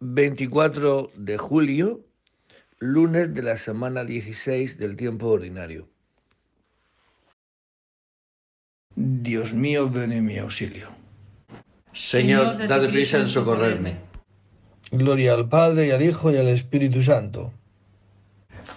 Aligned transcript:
24 0.00 1.10
de 1.14 1.38
julio, 1.38 2.04
lunes 2.78 3.32
de 3.32 3.42
la 3.42 3.56
semana 3.56 4.04
16 4.04 4.76
del 4.78 4.96
tiempo 4.96 5.28
ordinario. 5.28 5.88
Dios 8.94 9.52
mío, 9.54 9.88
ven 9.88 10.12
en 10.12 10.24
mi 10.24 10.38
auxilio. 10.38 10.88
Señor, 11.92 12.66
dad 12.66 12.88
prisa 12.90 13.18
en 13.18 13.26
socorrerme. 13.26 13.96
Gloria 14.90 15.34
al 15.34 15.48
Padre 15.48 15.86
y 15.86 15.90
al 15.90 16.02
Hijo 16.02 16.30
y 16.30 16.36
al 16.36 16.48
Espíritu 16.48 17.02
Santo. 17.02 17.52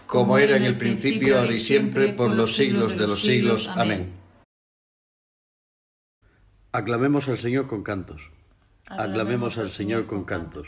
Como 0.08 0.38
era 0.38 0.56
en 0.56 0.64
el 0.64 0.78
principio, 0.78 1.38
ahora 1.38 1.54
y 1.54 1.58
siempre, 1.58 2.14
por 2.14 2.32
los 2.32 2.56
siglos 2.56 2.98
de 2.98 3.08
los 3.08 3.22
siglos. 3.22 3.70
Amén. 3.76 4.14
Aclamemos 6.72 7.28
al 7.28 7.38
Señor 7.38 7.68
con 7.68 7.84
cantos. 7.84 8.32
Aclamemos 8.88 9.58
al 9.58 9.70
Señor 9.70 10.06
con 10.08 10.24
cantos. 10.24 10.68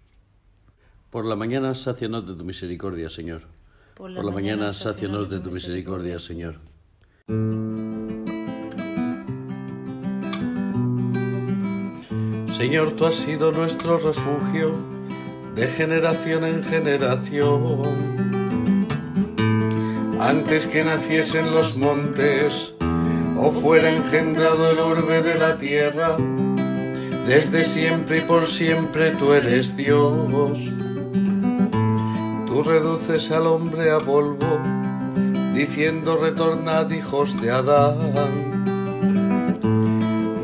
Por 1.11 1.25
la 1.25 1.35
mañana, 1.35 1.75
sácianos 1.75 2.25
de 2.25 2.35
tu 2.35 2.45
misericordia, 2.45 3.09
Señor. 3.09 3.41
Por 3.95 4.11
la, 4.11 4.31
mañana, 4.31 4.71
sácianos 4.71 5.29
de 5.29 5.41
tu 5.41 5.51
misericordia, 5.51 6.19
Señor. 6.19 6.55
Señor, 12.55 12.93
tú 12.95 13.05
has 13.05 13.15
sido 13.15 13.51
nuestro 13.51 13.99
refugio 13.99 14.73
de 15.53 15.67
generación 15.67 16.45
en 16.45 16.63
generación. 16.63 17.81
Antes 20.17 20.65
que 20.65 20.85
naciesen 20.85 21.51
los 21.51 21.75
montes 21.75 22.73
o 23.37 23.51
fuera 23.51 23.91
engendrado 23.91 24.71
el 24.71 24.79
orbe 24.79 25.21
de 25.21 25.37
la 25.37 25.57
tierra, 25.57 26.15
desde 27.27 27.65
siempre 27.65 28.19
y 28.19 28.21
por 28.21 28.47
siempre 28.47 29.11
tú 29.11 29.33
eres 29.33 29.75
Dios 29.75 30.71
Reduces 32.65 33.31
al 33.31 33.47
hombre 33.47 33.89
a 33.89 33.97
polvo, 33.97 34.59
diciendo 35.55 36.17
retornad 36.17 36.91
hijos 36.91 37.41
de 37.41 37.49
Adán. 37.49 37.97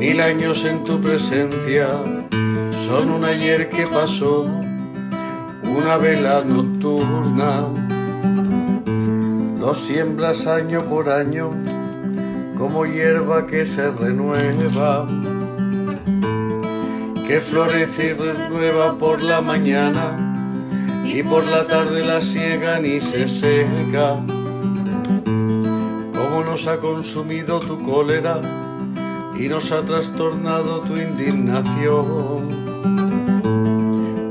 Mil 0.00 0.20
años 0.20 0.64
en 0.64 0.82
tu 0.82 1.00
presencia 1.00 1.88
son 2.88 3.10
un 3.10 3.24
ayer 3.24 3.68
que 3.68 3.86
pasó, 3.86 4.46
una 5.62 5.96
vela 5.96 6.42
nocturna. 6.44 7.68
Los 9.60 9.78
siembras 9.78 10.48
año 10.48 10.80
por 10.88 11.10
año 11.10 11.50
como 12.58 12.84
hierba 12.84 13.46
que 13.46 13.64
se 13.64 13.92
renueva, 13.92 15.06
que 17.28 17.40
florece 17.40 18.08
y 18.08 18.10
renueva 18.10 18.98
por 18.98 19.22
la 19.22 19.40
mañana 19.40 20.27
y 21.14 21.22
por 21.22 21.46
la 21.46 21.66
tarde 21.66 22.04
la 22.04 22.20
siegan 22.20 22.84
y 22.84 23.00
se 23.00 23.28
seca. 23.28 24.16
Cómo 26.12 26.44
nos 26.44 26.66
ha 26.66 26.78
consumido 26.78 27.58
tu 27.60 27.82
cólera 27.82 28.40
y 29.38 29.48
nos 29.48 29.72
ha 29.72 29.82
trastornado 29.84 30.80
tu 30.82 30.96
indignación. 30.96 32.58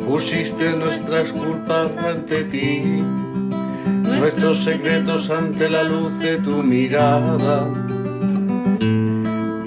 Pusiste 0.07 0.77
nuestras 0.77 1.31
culpas 1.31 1.97
ante 1.97 2.43
ti, 2.43 3.01
nuestros 4.03 4.63
secretos 4.63 5.31
ante 5.31 5.69
la 5.69 5.83
luz 5.83 6.17
de 6.19 6.37
tu 6.37 6.63
mirada. 6.63 7.67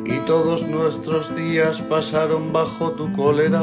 Y 0.04 0.18
todos 0.26 0.66
nuestros 0.66 1.34
días 1.34 1.80
pasaron 1.82 2.52
bajo 2.52 2.92
tu 2.92 3.12
cólera 3.12 3.62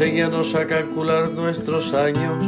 Enséñanos 0.00 0.54
a 0.54 0.64
calcular 0.64 1.28
nuestros 1.30 1.92
años 1.92 2.44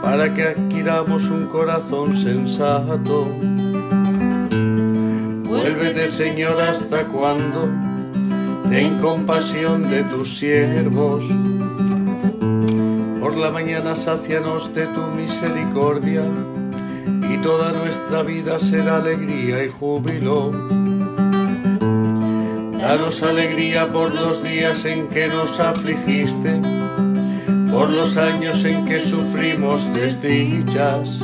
para 0.00 0.32
que 0.32 0.44
adquiramos 0.44 1.24
un 1.24 1.48
corazón 1.48 2.16
sensato. 2.16 3.26
Vuélvete 5.42 6.06
Señor, 6.06 6.60
hasta 6.60 7.08
cuándo. 7.08 7.68
Ten 8.70 9.00
compasión 9.00 9.90
de 9.90 10.04
tus 10.04 10.38
siervos. 10.38 11.24
Por 13.18 13.36
la 13.36 13.50
mañana 13.50 13.96
sácianos 13.96 14.72
de 14.72 14.86
tu 14.86 15.00
misericordia, 15.16 16.22
y 17.28 17.38
toda 17.38 17.72
nuestra 17.72 18.22
vida 18.22 18.60
será 18.60 18.98
alegría 18.98 19.64
y 19.64 19.68
júbilo. 19.68 20.71
Danos 22.82 23.22
alegría 23.22 23.92
por 23.92 24.12
los 24.12 24.42
días 24.42 24.84
en 24.86 25.06
que 25.06 25.28
nos 25.28 25.60
afligiste, 25.60 26.60
por 27.70 27.88
los 27.88 28.16
años 28.16 28.64
en 28.64 28.84
que 28.86 29.00
sufrimos 29.00 29.86
desdichas 29.94 31.20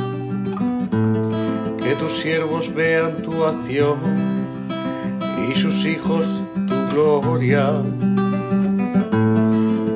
que 1.83 1.95
tus 1.95 2.13
siervos 2.13 2.73
vean 2.73 3.21
tu 3.21 3.43
acción 3.43 3.97
y 5.49 5.59
sus 5.59 5.83
hijos 5.83 6.25
tu 6.65 6.95
gloria. 6.95 7.83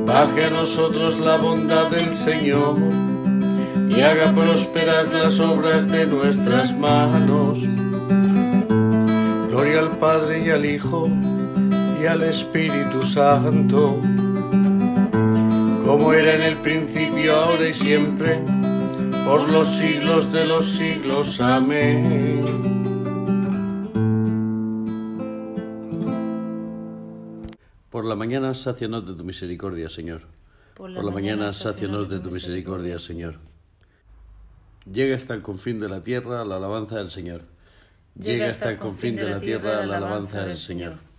Baje 0.06 0.45
a 0.45 0.50
nosotros 0.50 1.21
la 1.21 1.38
bondad 1.38 1.89
del 1.89 2.13
Señor 2.13 2.75
y 3.88 4.01
haga 4.01 4.36
prosperar 4.36 5.07
las 5.13 5.39
obras 5.39 5.88
de 5.88 6.07
nuestras 6.07 6.77
manos. 6.77 7.60
Gloria 9.48 9.80
al 9.80 9.98
Padre 9.98 10.45
y 10.45 10.50
al 10.50 10.65
Hijo 10.65 11.10
y 12.03 12.05
al 12.05 12.21
Espíritu 12.23 13.01
Santo, 13.01 13.97
como 15.85 16.11
era 16.11 16.35
en 16.35 16.41
el 16.41 16.57
principio, 16.57 17.33
ahora 17.33 17.69
y 17.69 17.71
siempre 17.71 18.41
por 19.25 19.50
los 19.50 19.69
siglos 19.69 20.29
de 20.33 20.45
los 20.45 20.69
siglos. 20.69 21.39
Amén. 21.39 22.44
Por 27.89 28.03
la 28.03 28.15
mañana, 28.17 28.53
sácianos 28.53 29.07
de 29.07 29.13
tu 29.13 29.23
misericordia, 29.23 29.88
Señor. 29.88 30.23
Por 30.73 30.89
la, 30.89 31.09
mañana, 31.09 31.53
sácianos 31.53 32.09
de 32.09 32.19
tu 32.19 32.31
misericordia, 32.31 33.00
Señor. 33.00 33.35
Llega 34.91 35.15
hasta 35.15 35.33
el 35.35 35.41
confín 35.41 35.79
de 35.79 35.88
la 35.88 36.03
tierra 36.03 36.44
la 36.44 36.57
alabanza 36.57 36.97
del 36.97 37.11
Señor. 37.11 37.44
Llega 38.19 38.50
hasta 38.50 38.69
el 38.69 38.77
confín 38.77 39.15
de 39.15 39.29
la 39.29 39.39
tierra 39.39 39.85
la 39.85 39.97
alabanza 39.97 40.44
del 40.44 40.57
Señor. 40.57 41.12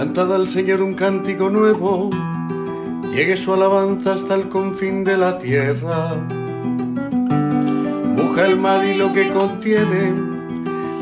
Cantad 0.00 0.34
al 0.34 0.48
Señor 0.48 0.80
un 0.80 0.94
cántico 0.94 1.50
nuevo, 1.50 2.08
llegue 3.12 3.36
su 3.36 3.52
alabanza 3.52 4.14
hasta 4.14 4.34
el 4.34 4.48
confín 4.48 5.04
de 5.04 5.18
la 5.18 5.38
tierra. 5.38 6.14
Muja 8.16 8.46
el 8.46 8.56
mar 8.56 8.82
y 8.86 8.94
lo 8.94 9.12
que 9.12 9.28
contiene, 9.30 10.14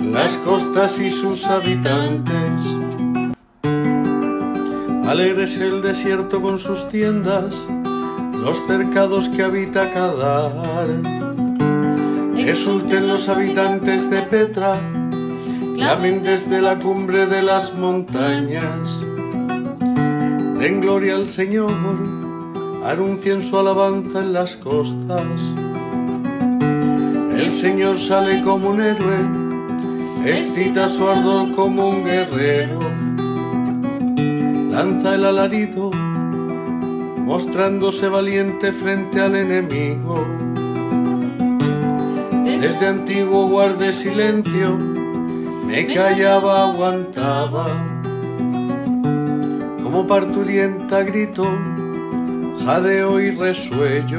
las 0.02 0.32
costas 0.38 0.98
y 1.00 1.12
sus 1.12 1.46
habitantes. 1.46 2.34
Alegres 5.06 5.58
el 5.58 5.80
desierto 5.80 6.42
con 6.42 6.58
sus 6.58 6.88
tiendas, 6.88 7.54
los 8.32 8.58
cercados 8.66 9.28
que 9.28 9.44
habita 9.44 9.92
Cadar. 9.92 11.17
Exulten 12.48 13.06
los 13.08 13.28
habitantes 13.28 14.08
de 14.08 14.22
Petra, 14.22 14.80
Clamen 15.74 16.22
desde 16.22 16.62
la 16.62 16.78
cumbre 16.78 17.26
de 17.26 17.42
las 17.42 17.76
montañas. 17.76 18.88
Den 20.58 20.80
gloria 20.80 21.16
al 21.16 21.28
Señor, 21.28 21.70
anuncien 22.82 23.42
su 23.42 23.58
alabanza 23.58 24.20
en 24.20 24.32
las 24.32 24.56
costas. 24.56 25.42
El 27.36 27.52
Señor 27.52 27.98
sale 27.98 28.40
como 28.40 28.70
un 28.70 28.80
héroe, 28.80 29.18
excita 30.24 30.88
su 30.88 31.06
ardor 31.06 31.52
como 31.54 31.90
un 31.90 32.02
guerrero. 32.02 32.78
Lanza 34.70 35.16
el 35.16 35.26
alarido, 35.26 35.90
mostrándose 37.26 38.08
valiente 38.08 38.72
frente 38.72 39.20
al 39.20 39.36
enemigo. 39.36 40.47
Desde 42.60 42.88
antiguo 42.88 43.46
guarde 43.46 43.92
silencio 43.92 44.76
me 44.76 45.86
callaba, 45.94 46.64
aguantaba, 46.64 47.66
como 49.80 50.08
parturienta 50.08 51.04
grito, 51.04 51.46
jadeo 52.64 53.20
y 53.20 53.30
resuello. 53.30 54.18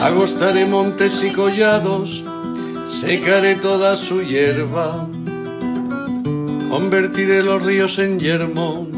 Agostaré 0.00 0.66
montes 0.66 1.22
y 1.22 1.30
collados, 1.30 2.24
secaré 3.00 3.54
toda 3.54 3.94
su 3.94 4.22
hierba, 4.22 5.06
convertiré 6.68 7.44
los 7.44 7.62
ríos 7.62 8.00
en 8.00 8.18
yermo, 8.18 8.88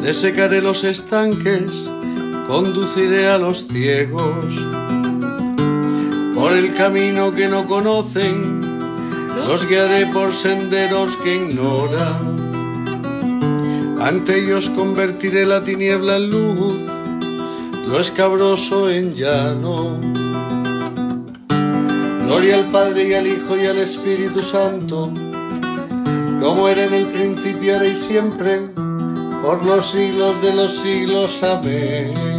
desecaré 0.00 0.62
los 0.62 0.84
estanques, 0.84 1.72
conduciré 2.46 3.28
a 3.28 3.38
los 3.38 3.66
ciegos 3.66 4.81
por 6.42 6.52
el 6.54 6.74
camino 6.74 7.30
que 7.30 7.46
no 7.46 7.68
conocen 7.68 8.60
los 9.46 9.64
guiaré 9.68 10.08
por 10.08 10.32
senderos 10.32 11.16
que 11.18 11.36
ignoran. 11.36 12.36
Ante 14.00 14.40
ellos 14.40 14.68
convertiré 14.70 15.46
la 15.46 15.62
tiniebla 15.62 16.16
en 16.16 16.30
luz, 16.30 16.74
lo 17.86 18.00
escabroso 18.00 18.90
en 18.90 19.14
llano. 19.14 20.00
Gloria 22.24 22.56
al 22.56 22.70
Padre 22.70 23.10
y 23.10 23.14
al 23.14 23.28
Hijo 23.28 23.56
y 23.56 23.66
al 23.66 23.78
Espíritu 23.78 24.42
Santo, 24.42 25.12
como 26.40 26.68
era 26.68 26.86
en 26.86 26.94
el 26.94 27.06
principio, 27.06 27.74
ahora 27.74 27.86
y 27.86 27.96
siempre, 27.96 28.62
por 29.44 29.64
los 29.64 29.92
siglos 29.92 30.42
de 30.42 30.54
los 30.54 30.76
siglos. 30.78 31.40
Amén. 31.44 32.31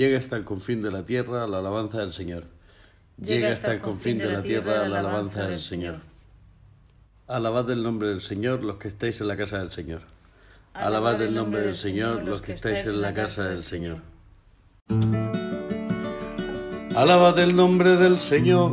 Llega 0.00 0.18
hasta 0.18 0.36
el 0.36 0.46
confín 0.46 0.80
de 0.80 0.90
la 0.90 1.04
tierra 1.04 1.46
la 1.46 1.58
alabanza 1.58 2.00
del 2.00 2.14
Señor. 2.14 2.44
Llega 3.22 3.50
hasta 3.50 3.70
el 3.70 3.82
confín 3.82 4.16
de 4.16 4.32
la 4.32 4.42
tierra 4.42 4.88
la 4.88 5.00
alabanza 5.00 5.42
del 5.42 5.60
Señor. 5.60 5.96
Alabad 7.26 7.70
el 7.70 7.82
nombre 7.82 8.08
del 8.08 8.22
Señor 8.22 8.62
los 8.62 8.78
que 8.78 8.88
estáis 8.88 9.20
en 9.20 9.28
la 9.28 9.36
casa 9.36 9.58
del 9.58 9.72
Señor. 9.72 10.00
Alabad 10.72 11.20
el 11.20 11.34
nombre 11.34 11.60
del 11.60 11.76
Señor 11.76 12.22
los 12.24 12.40
que 12.40 12.52
estáis 12.52 12.88
en 12.88 13.02
la 13.02 13.12
casa 13.12 13.50
del 13.50 13.62
Señor. 13.62 13.98
Alabad 16.96 17.38
el 17.38 17.54
nombre 17.54 17.96
del 17.96 18.18
Señor. 18.18 18.72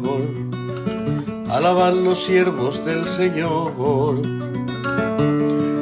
Alabad 1.49 1.93
los 1.93 2.23
siervos 2.23 2.85
del 2.85 3.05
Señor. 3.05 4.21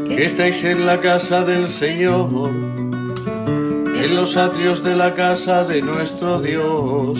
Que 0.07 0.25
estáis 0.25 0.63
en 0.63 0.87
la 0.87 0.99
casa 0.99 1.45
del 1.45 1.67
Señor 1.67 2.84
en 4.05 4.15
los 4.15 4.37
atrios 4.37 4.83
de 4.83 4.95
la 4.95 5.15
casa 5.15 5.63
de 5.63 5.81
nuestro 5.81 6.39
Dios. 6.39 7.19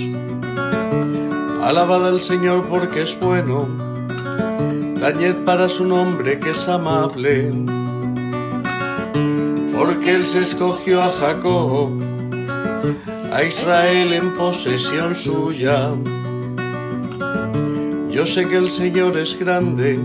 Alabad 1.64 2.08
al 2.08 2.22
Señor 2.22 2.68
porque 2.70 3.02
es 3.02 3.20
bueno, 3.20 3.68
dañed 5.00 5.36
para 5.46 5.68
su 5.68 5.84
nombre 5.84 6.40
que 6.40 6.52
es 6.52 6.68
amable, 6.68 7.52
porque 9.76 10.14
Él 10.14 10.26
se 10.26 10.44
escogió 10.44 11.02
a 11.02 11.12
Jacob, 11.12 11.90
a 13.34 13.44
Israel 13.44 14.14
en 14.14 14.38
posesión 14.38 15.16
suya. 15.16 15.90
Yo 18.12 18.28
sé 18.28 18.48
que 18.48 18.58
el 18.58 18.70
Señor 18.70 19.18
es 19.18 19.40
grande, 19.40 19.98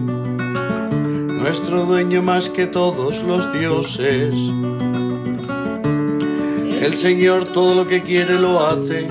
nuestro 1.42 1.84
dueño 1.84 2.22
más 2.22 2.48
que 2.48 2.66
todos 2.66 3.22
los 3.22 3.52
dioses. 3.52 4.34
El 6.80 6.94
Señor 6.94 7.52
todo 7.52 7.74
lo 7.74 7.86
que 7.86 8.00
quiere 8.00 8.38
lo 8.38 8.66
hace, 8.66 9.06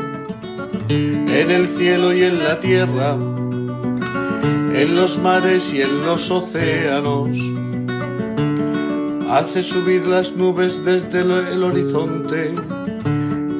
en 0.89 1.51
el 1.51 1.67
cielo 1.67 2.15
y 2.15 2.23
en 2.23 2.43
la 2.43 2.57
tierra, 2.57 3.13
en 4.73 4.95
los 4.95 5.19
mares 5.19 5.71
y 5.71 5.83
en 5.83 6.03
los 6.03 6.31
océanos. 6.31 7.37
Hace 9.29 9.61
subir 9.61 10.07
las 10.07 10.31
nubes 10.31 10.83
desde 10.83 11.21
el 11.21 11.63
horizonte, 11.63 12.55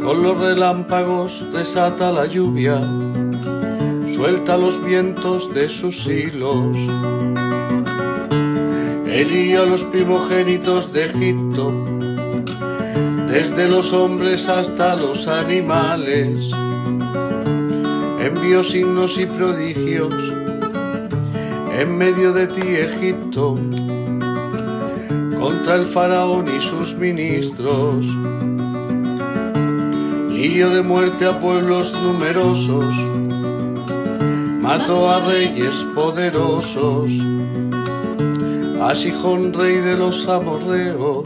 con 0.04 0.24
los 0.24 0.40
relámpagos 0.40 1.44
desata 1.54 2.12
la 2.12 2.26
lluvia, 2.26 2.82
suelta 4.16 4.58
los 4.58 4.84
vientos 4.84 5.54
de 5.54 5.70
sus 5.70 6.08
hilos. 6.08 6.76
Él 9.06 9.56
a 9.56 9.66
los 9.66 9.84
primogénitos 9.84 10.92
de 10.94 11.06
Egipto, 11.06 11.89
desde 13.30 13.68
los 13.68 13.94
hombres 13.94 14.50
hasta 14.50 14.96
los 14.96 15.28
animales. 15.28 16.52
Envió 18.20 18.64
signos 18.64 19.20
y 19.20 19.28
prodigios 19.28 20.14
en 21.80 21.98
medio 21.98 22.34
de 22.34 22.48
ti, 22.48 22.62
Egipto. 22.62 23.56
contra 25.40 25.76
el 25.76 25.86
faraón 25.86 26.54
y 26.54 26.60
sus 26.60 26.96
ministros. 26.96 28.06
Lío 30.30 30.70
de 30.70 30.82
muerte 30.82 31.26
a 31.26 31.40
pueblos 31.40 31.94
numerosos, 31.94 32.94
mató 34.62 35.10
a 35.10 35.20
reyes 35.26 35.76
poderosos, 35.96 37.14
a 38.82 38.94
Sijón 38.96 39.54
rey 39.54 39.78
de 39.78 39.96
los 39.96 40.28
amorreos, 40.28 41.26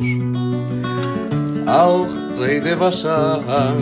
a 1.66 1.88
Og 1.88 2.10
rey 2.38 2.60
de 2.60 2.76
Basán, 2.76 3.80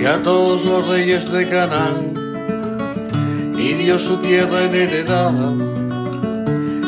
y 0.00 0.04
a 0.04 0.22
todos 0.22 0.64
los 0.64 0.86
reyes 0.86 1.30
de 1.30 1.46
Canaán, 1.48 2.14
y 3.58 3.74
dio 3.74 3.98
su 3.98 4.16
tierra 4.18 4.64
en 4.64 4.74
heredad, 4.74 5.34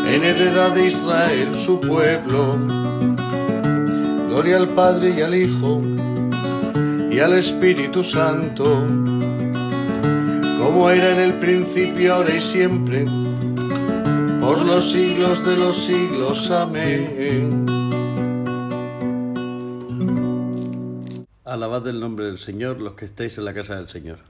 en 0.07 0.25
heredad 0.25 0.71
de 0.73 0.87
Israel 0.87 1.55
su 1.55 1.81
pueblo. 1.81 2.57
Gloria 4.29 4.59
al 4.59 4.69
Padre 4.69 5.15
y 5.19 5.21
al 5.21 5.35
Hijo 5.35 5.83
y 7.11 7.19
al 7.19 7.35
Espíritu 7.35 8.03
Santo, 8.05 8.65
como 10.59 10.89
era 10.91 11.11
en 11.11 11.21
el 11.21 11.35
principio, 11.35 12.15
ahora 12.15 12.37
y 12.37 12.41
siempre, 12.41 13.05
por 14.41 14.65
los 14.65 14.93
siglos 14.93 15.45
de 15.45 15.57
los 15.57 15.77
siglos. 15.85 16.51
Amén. 16.51 17.70
Alabad 21.61 21.87
el 21.88 22.00
nombre 22.00 22.25
del 22.25 22.38
Señor 22.38 22.81
los 22.81 22.95
que 22.95 23.05
estáis 23.05 23.37
en 23.37 23.45
la 23.45 23.52
casa 23.52 23.76
del 23.76 23.87
Señor. 23.90 24.21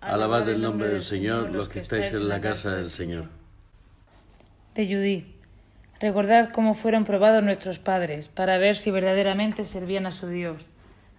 Alabad 0.00 0.48
el 0.48 0.62
nombre 0.62 0.88
del 0.88 1.02
Señor 1.02 1.50
los 1.50 1.68
que 1.68 1.80
estáis 1.80 2.14
en 2.14 2.28
la 2.28 2.40
casa 2.40 2.76
del 2.76 2.92
Señor. 2.92 3.24
De 4.76 4.86
Judí. 4.86 5.34
Recordad 5.98 6.52
cómo 6.52 6.74
fueron 6.74 7.02
probados 7.02 7.42
nuestros 7.42 7.80
padres 7.80 8.28
para 8.28 8.56
ver 8.58 8.76
si 8.76 8.92
verdaderamente 8.92 9.64
servían 9.64 10.06
a 10.06 10.12
su 10.12 10.28
Dios. 10.28 10.68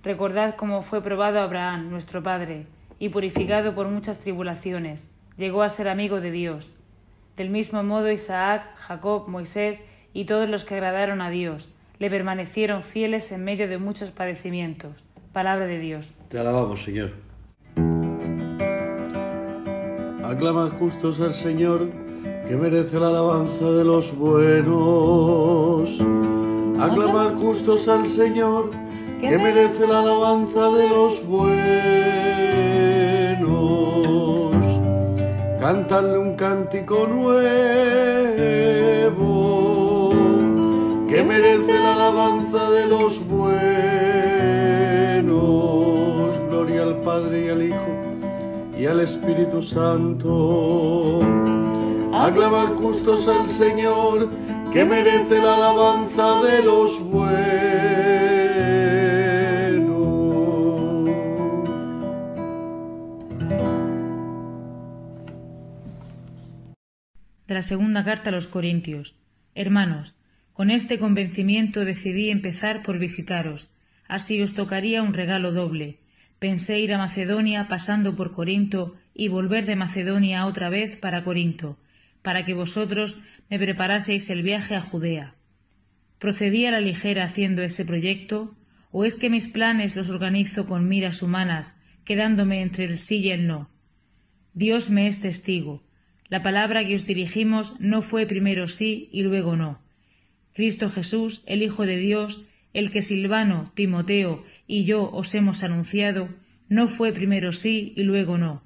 Recordad 0.05 0.55
cómo 0.55 0.81
fue 0.81 1.01
probado 1.01 1.41
Abraham, 1.41 1.89
nuestro 1.89 2.23
padre, 2.23 2.65
y 2.97 3.09
purificado 3.09 3.75
por 3.75 3.89
muchas 3.89 4.19
tribulaciones, 4.19 5.11
llegó 5.35 5.63
a 5.63 5.69
ser 5.69 5.89
amigo 5.89 6.21
de 6.21 6.31
Dios. 6.31 6.71
Del 7.35 7.49
mismo 7.49 7.83
modo 7.83 8.09
Isaac, 8.09 8.73
Jacob, 8.77 9.27
Moisés 9.27 9.83
y 10.13 10.23
todos 10.23 10.47
los 10.47 10.63
que 10.63 10.75
agradaron 10.75 11.19
a 11.19 11.29
Dios, 11.29 11.67
le 11.99 12.09
permanecieron 12.09 12.83
fieles 12.83 13.33
en 13.33 13.43
medio 13.43 13.67
de 13.67 13.79
muchos 13.79 14.11
padecimientos. 14.11 15.10
Palabra 15.33 15.65
de 15.65 15.79
Dios. 15.79 16.09
Te 16.27 16.39
alabamos, 16.39 16.83
Señor. 16.83 17.11
Aclamad 20.25 20.69
justos 20.77 21.21
al 21.21 21.33
Señor, 21.33 21.89
que 22.47 22.57
merece 22.57 22.99
la 22.99 23.07
alabanza 23.07 23.71
de 23.71 23.85
los 23.85 24.13
buenos. 24.17 26.01
Aclamad 26.79 27.35
justos 27.35 27.87
al 27.87 28.07
Señor, 28.07 28.71
que 29.21 29.37
merece 29.37 29.87
la 29.87 29.99
alabanza 29.99 30.69
de 30.69 30.89
los 30.89 31.25
buenos. 31.25 31.51
Cántale 35.61 36.17
un 36.17 36.35
cántico 36.35 37.07
nuevo, 37.07 37.31
que 41.07 41.23
merece 41.23 41.79
la 41.79 41.93
alabanza 41.93 42.69
de 42.69 42.85
los 42.87 43.25
buenos. 43.25 44.10
Al 46.91 46.99
Padre 46.99 47.45
y 47.45 47.49
al 47.49 47.63
Hijo 47.63 48.01
y 48.77 48.85
al 48.85 48.99
Espíritu 48.99 49.61
Santo. 49.61 51.21
Aclamad 52.13 52.73
justos 52.73 53.29
al 53.29 53.47
Señor, 53.47 54.29
que 54.73 54.83
merece 54.83 55.41
la 55.41 55.55
alabanza 55.55 56.41
de 56.41 56.61
los 56.61 57.01
buenos. 57.01 57.31
De 67.47 67.53
la 67.53 67.61
segunda 67.61 68.03
carta 68.03 68.31
a 68.31 68.33
los 68.33 68.47
Corintios. 68.47 69.15
Hermanos, 69.55 70.13
con 70.51 70.69
este 70.69 70.99
convencimiento 70.99 71.85
decidí 71.85 72.29
empezar 72.29 72.83
por 72.83 72.99
visitaros. 72.99 73.69
Así 74.09 74.41
os 74.41 74.55
tocaría 74.55 75.01
un 75.01 75.13
regalo 75.13 75.53
doble. 75.53 76.01
Pensé 76.41 76.79
ir 76.79 76.91
a 76.91 76.97
Macedonia 76.97 77.67
pasando 77.67 78.15
por 78.15 78.33
Corinto 78.33 78.95
y 79.13 79.27
volver 79.27 79.67
de 79.67 79.75
Macedonia 79.75 80.47
otra 80.47 80.69
vez 80.69 80.97
para 80.97 81.23
Corinto, 81.23 81.77
para 82.23 82.45
que 82.45 82.55
vosotros 82.55 83.19
me 83.51 83.59
preparaseis 83.59 84.27
el 84.31 84.41
viaje 84.41 84.73
a 84.73 84.81
Judea. 84.81 85.35
¿Procedí 86.17 86.65
a 86.65 86.71
la 86.71 86.81
ligera 86.81 87.25
haciendo 87.25 87.61
ese 87.61 87.85
proyecto? 87.85 88.55
¿O 88.91 89.05
es 89.05 89.15
que 89.17 89.29
mis 89.29 89.49
planes 89.49 89.95
los 89.95 90.09
organizo 90.09 90.65
con 90.65 90.87
miras 90.87 91.21
humanas, 91.21 91.77
quedándome 92.05 92.63
entre 92.63 92.85
el 92.85 92.97
sí 92.97 93.17
y 93.19 93.29
el 93.29 93.45
no? 93.45 93.69
Dios 94.55 94.89
me 94.89 95.05
es 95.05 95.21
testigo. 95.21 95.83
La 96.27 96.41
palabra 96.41 96.83
que 96.83 96.95
os 96.95 97.05
dirigimos 97.05 97.79
no 97.79 98.01
fue 98.01 98.25
primero 98.25 98.67
sí 98.67 99.09
y 99.11 99.21
luego 99.21 99.57
no. 99.57 99.79
Cristo 100.53 100.89
Jesús, 100.89 101.43
el 101.45 101.61
Hijo 101.61 101.85
de 101.85 101.97
Dios, 101.97 102.47
el 102.73 102.91
que 102.91 103.01
Silvano, 103.01 103.71
Timoteo 103.75 104.43
y 104.67 104.85
yo 104.85 105.09
os 105.11 105.35
hemos 105.35 105.63
anunciado, 105.63 106.29
no 106.69 106.87
fue 106.87 107.11
primero 107.11 107.51
sí 107.51 107.93
y 107.95 108.03
luego 108.03 108.37
no. 108.37 108.63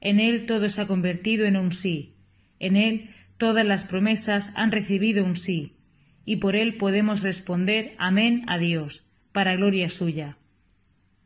En 0.00 0.20
él 0.20 0.46
todo 0.46 0.68
se 0.68 0.80
ha 0.80 0.86
convertido 0.86 1.46
en 1.46 1.56
un 1.56 1.72
sí. 1.72 2.14
En 2.58 2.76
él 2.76 3.10
todas 3.36 3.66
las 3.66 3.84
promesas 3.84 4.52
han 4.54 4.72
recibido 4.72 5.24
un 5.24 5.36
sí. 5.36 5.76
Y 6.24 6.36
por 6.36 6.56
él 6.56 6.76
podemos 6.76 7.22
responder 7.22 7.94
amén 7.98 8.44
a 8.46 8.58
Dios, 8.58 9.06
para 9.32 9.56
gloria 9.56 9.90
suya. 9.90 10.38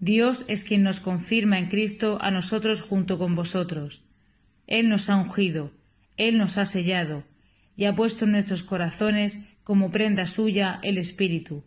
Dios 0.00 0.44
es 0.48 0.64
quien 0.64 0.82
nos 0.82 1.00
confirma 1.00 1.58
en 1.58 1.66
Cristo 1.66 2.18
a 2.20 2.30
nosotros 2.30 2.82
junto 2.82 3.18
con 3.18 3.34
vosotros. 3.34 4.04
Él 4.66 4.88
nos 4.88 5.10
ha 5.10 5.16
ungido, 5.16 5.72
Él 6.16 6.38
nos 6.38 6.58
ha 6.58 6.66
sellado, 6.66 7.24
y 7.76 7.84
ha 7.84 7.94
puesto 7.94 8.24
en 8.24 8.32
nuestros 8.32 8.62
corazones 8.62 9.44
como 9.64 9.90
prenda 9.90 10.26
suya 10.26 10.80
el 10.82 10.98
Espíritu. 10.98 11.64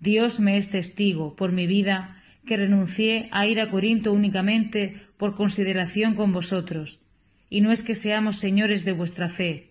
Dios 0.00 0.40
me 0.40 0.56
es 0.56 0.70
testigo, 0.70 1.36
por 1.36 1.52
mi 1.52 1.66
vida, 1.66 2.22
que 2.46 2.56
renuncié 2.56 3.28
a 3.32 3.46
ir 3.46 3.60
a 3.60 3.70
Corinto 3.70 4.12
únicamente 4.12 5.02
por 5.18 5.34
consideración 5.34 6.14
con 6.14 6.32
vosotros, 6.32 7.00
y 7.50 7.60
no 7.60 7.70
es 7.70 7.82
que 7.82 7.94
seamos 7.94 8.38
señores 8.38 8.86
de 8.86 8.92
vuestra 8.92 9.28
fe. 9.28 9.70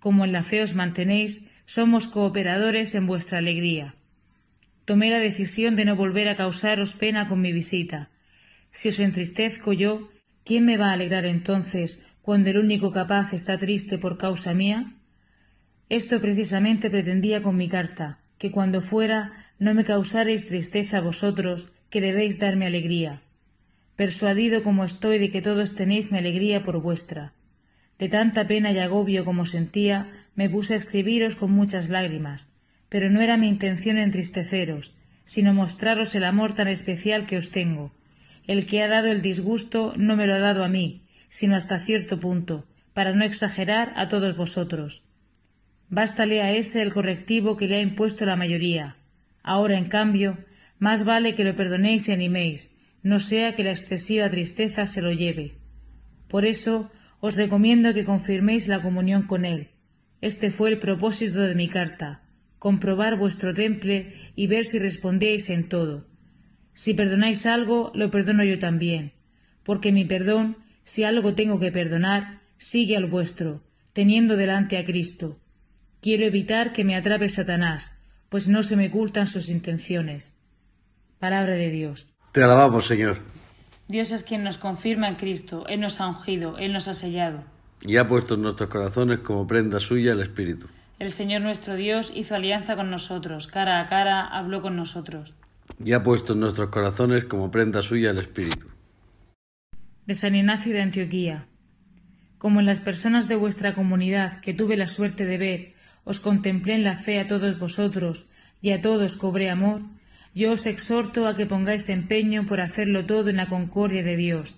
Como 0.00 0.24
en 0.24 0.32
la 0.32 0.42
fe 0.42 0.62
os 0.62 0.74
mantenéis, 0.74 1.44
somos 1.66 2.08
cooperadores 2.08 2.94
en 2.94 3.06
vuestra 3.06 3.38
alegría. 3.38 3.94
Tomé 4.86 5.10
la 5.10 5.18
decisión 5.18 5.76
de 5.76 5.84
no 5.84 5.96
volver 5.96 6.28
a 6.28 6.36
causaros 6.36 6.94
pena 6.94 7.28
con 7.28 7.42
mi 7.42 7.52
visita. 7.52 8.08
Si 8.70 8.88
os 8.88 8.98
entristezco 9.00 9.74
yo, 9.74 10.08
¿quién 10.44 10.64
me 10.64 10.78
va 10.78 10.90
a 10.90 10.92
alegrar 10.94 11.26
entonces 11.26 12.02
cuando 12.22 12.48
el 12.48 12.56
único 12.56 12.90
capaz 12.90 13.34
está 13.34 13.58
triste 13.58 13.98
por 13.98 14.16
causa 14.16 14.54
mía? 14.54 14.94
Esto 15.90 16.22
precisamente 16.22 16.88
pretendía 16.88 17.42
con 17.42 17.56
mi 17.56 17.68
carta, 17.68 18.18
que 18.38 18.50
cuando 18.50 18.80
fuera 18.80 19.37
no 19.58 19.74
me 19.74 19.84
causaréis 19.84 20.46
tristeza 20.46 21.00
vosotros, 21.00 21.68
que 21.90 22.00
debéis 22.00 22.38
darme 22.38 22.66
alegría. 22.66 23.22
Persuadido 23.96 24.62
como 24.62 24.84
estoy 24.84 25.18
de 25.18 25.30
que 25.30 25.42
todos 25.42 25.74
tenéis 25.74 26.12
mi 26.12 26.18
alegría 26.18 26.62
por 26.62 26.80
vuestra. 26.80 27.32
De 27.98 28.08
tanta 28.08 28.46
pena 28.46 28.70
y 28.70 28.78
agobio 28.78 29.24
como 29.24 29.46
sentía, 29.46 30.12
me 30.36 30.48
puse 30.48 30.74
a 30.74 30.76
escribiros 30.76 31.34
con 31.34 31.50
muchas 31.50 31.88
lágrimas, 31.88 32.48
pero 32.88 33.10
no 33.10 33.20
era 33.20 33.36
mi 33.36 33.48
intención 33.48 33.98
entristeceros, 33.98 34.94
sino 35.24 35.52
mostraros 35.52 36.14
el 36.14 36.24
amor 36.24 36.54
tan 36.54 36.68
especial 36.68 37.26
que 37.26 37.36
os 37.36 37.50
tengo. 37.50 37.92
El 38.46 38.66
que 38.66 38.82
ha 38.82 38.88
dado 38.88 39.08
el 39.08 39.20
disgusto 39.20 39.94
no 39.96 40.16
me 40.16 40.26
lo 40.26 40.34
ha 40.34 40.38
dado 40.38 40.64
a 40.64 40.68
mí, 40.68 41.02
sino 41.28 41.56
hasta 41.56 41.80
cierto 41.80 42.20
punto, 42.20 42.66
para 42.94 43.12
no 43.12 43.24
exagerar 43.24 43.92
a 43.96 44.08
todos 44.08 44.36
vosotros. 44.36 45.02
Bástale 45.90 46.42
a 46.42 46.52
ese 46.52 46.82
el 46.82 46.92
correctivo 46.92 47.56
que 47.56 47.66
le 47.66 47.76
ha 47.76 47.80
impuesto 47.80 48.24
la 48.26 48.36
mayoría. 48.36 48.97
Ahora, 49.48 49.78
en 49.78 49.86
cambio, 49.88 50.36
más 50.78 51.04
vale 51.04 51.34
que 51.34 51.42
lo 51.42 51.56
perdonéis 51.56 52.06
y 52.06 52.12
animéis, 52.12 52.70
no 53.02 53.18
sea 53.18 53.54
que 53.54 53.64
la 53.64 53.70
excesiva 53.70 54.28
tristeza 54.28 54.84
se 54.84 55.00
lo 55.00 55.10
lleve. 55.10 55.54
Por 56.28 56.44
eso 56.44 56.90
os 57.20 57.34
recomiendo 57.34 57.94
que 57.94 58.04
confirméis 58.04 58.68
la 58.68 58.82
comunión 58.82 59.22
con 59.22 59.46
él. 59.46 59.70
Este 60.20 60.50
fue 60.50 60.68
el 60.68 60.78
propósito 60.78 61.40
de 61.40 61.54
mi 61.54 61.66
carta, 61.66 62.28
comprobar 62.58 63.16
vuestro 63.16 63.54
temple 63.54 64.12
y 64.36 64.48
ver 64.48 64.66
si 64.66 64.78
respondéis 64.78 65.48
en 65.48 65.70
todo. 65.70 66.06
Si 66.74 66.92
perdonáis 66.92 67.46
algo, 67.46 67.90
lo 67.94 68.10
perdono 68.10 68.44
yo 68.44 68.58
también, 68.58 69.14
porque 69.62 69.92
mi 69.92 70.04
perdón, 70.04 70.58
si 70.84 71.04
algo 71.04 71.32
tengo 71.34 71.58
que 71.58 71.72
perdonar, 71.72 72.42
sigue 72.58 72.98
al 72.98 73.06
vuestro, 73.06 73.64
teniendo 73.94 74.36
delante 74.36 74.76
a 74.76 74.84
Cristo. 74.84 75.40
Quiero 76.02 76.26
evitar 76.26 76.74
que 76.74 76.84
me 76.84 76.96
atrape 76.96 77.30
Satanás, 77.30 77.97
pues 78.28 78.48
no 78.48 78.62
se 78.62 78.76
me 78.76 78.88
ocultan 78.88 79.26
sus 79.26 79.48
intenciones. 79.48 80.34
Palabra 81.18 81.54
de 81.54 81.70
Dios. 81.70 82.08
Te 82.32 82.42
alabamos, 82.42 82.86
Señor. 82.86 83.18
Dios 83.88 84.12
es 84.12 84.22
quien 84.22 84.44
nos 84.44 84.58
confirma 84.58 85.08
en 85.08 85.14
Cristo, 85.14 85.64
Él 85.66 85.80
nos 85.80 86.00
ha 86.00 86.08
ungido, 86.08 86.58
Él 86.58 86.72
nos 86.74 86.88
ha 86.88 86.94
sellado. 86.94 87.42
Y 87.80 87.96
ha 87.96 88.06
puesto 88.06 88.34
en 88.34 88.42
nuestros 88.42 88.68
corazones 88.68 89.20
como 89.20 89.46
prenda 89.46 89.80
suya 89.80 90.12
el 90.12 90.20
Espíritu. 90.20 90.66
El 90.98 91.10
Señor 91.10 91.42
nuestro 91.42 91.74
Dios 91.74 92.12
hizo 92.14 92.34
alianza 92.34 92.76
con 92.76 92.90
nosotros, 92.90 93.46
cara 93.46 93.80
a 93.80 93.86
cara 93.86 94.26
habló 94.26 94.60
con 94.60 94.76
nosotros. 94.76 95.32
Y 95.82 95.92
ha 95.92 96.02
puesto 96.02 96.34
en 96.34 96.40
nuestros 96.40 96.68
corazones 96.68 97.24
como 97.24 97.50
prenda 97.50 97.82
suya 97.82 98.10
el 98.10 98.18
Espíritu. 98.18 98.66
De 100.06 100.14
San 100.14 100.34
Ignacio 100.34 100.72
de 100.72 100.82
Antioquía. 100.82 101.46
Como 102.36 102.60
en 102.60 102.66
las 102.66 102.80
personas 102.80 103.26
de 103.26 103.36
vuestra 103.36 103.74
comunidad 103.74 104.40
que 104.40 104.54
tuve 104.54 104.76
la 104.76 104.88
suerte 104.88 105.24
de 105.24 105.38
ver, 105.38 105.74
os 106.08 106.20
contemplé 106.20 106.72
en 106.74 106.84
la 106.84 106.96
fe 106.96 107.20
a 107.20 107.28
todos 107.28 107.58
vosotros, 107.58 108.26
y 108.62 108.70
a 108.70 108.80
todos 108.80 109.18
cobré 109.18 109.50
amor, 109.50 109.82
yo 110.34 110.52
os 110.56 110.64
exhorto 110.64 111.28
a 111.28 111.36
que 111.36 111.44
pongáis 111.44 111.90
empeño 111.90 112.46
por 112.48 112.62
hacerlo 112.62 113.04
todo 113.04 113.28
en 113.28 113.36
la 113.36 113.50
concordia 113.52 114.02
de 114.02 114.16
Dios, 114.16 114.56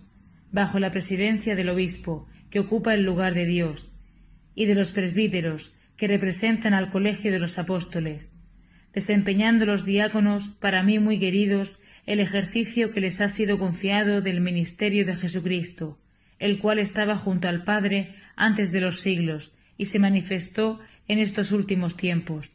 bajo 0.53 0.79
la 0.79 0.93
presidencia 0.93 1.57
del 1.57 1.69
obispo, 1.69 2.29
que 2.51 2.61
ocupa 2.61 2.95
el 2.95 3.03
lugar 3.03 3.35
de 3.35 3.47
Dios, 3.47 3.91
y 4.55 4.67
de 4.67 4.77
los 4.77 4.93
presbíteros, 4.93 5.75
que 5.97 6.07
representan 6.07 6.73
al 6.73 6.89
colegio 6.89 7.33
de 7.33 7.41
los 7.41 7.59
apóstoles, 7.59 8.33
desempeñando 8.93 9.67
los 9.67 9.85
diáconos, 9.85 10.51
para 10.61 10.85
mí 10.85 11.01
muy 11.01 11.19
queridos, 11.19 11.81
el 12.07 12.21
ejercicio 12.21 12.93
que 12.93 13.01
les 13.01 13.21
ha 13.21 13.29
sido 13.29 13.59
confiado 13.59 14.21
del 14.21 14.41
ministerio 14.41 15.05
de 15.05 15.17
Jesucristo, 15.17 15.99
el 16.39 16.61
cual 16.61 16.79
estaba 16.79 17.17
junto 17.17 17.49
al 17.49 17.65
Padre 17.65 18.15
antes 18.37 18.71
de 18.71 18.81
los 18.81 19.01
siglos, 19.01 19.53
y 19.77 19.87
se 19.87 19.99
manifestó 19.99 20.79
en 21.11 21.19
estos 21.19 21.51
últimos 21.51 21.97
tiempos. 21.97 22.53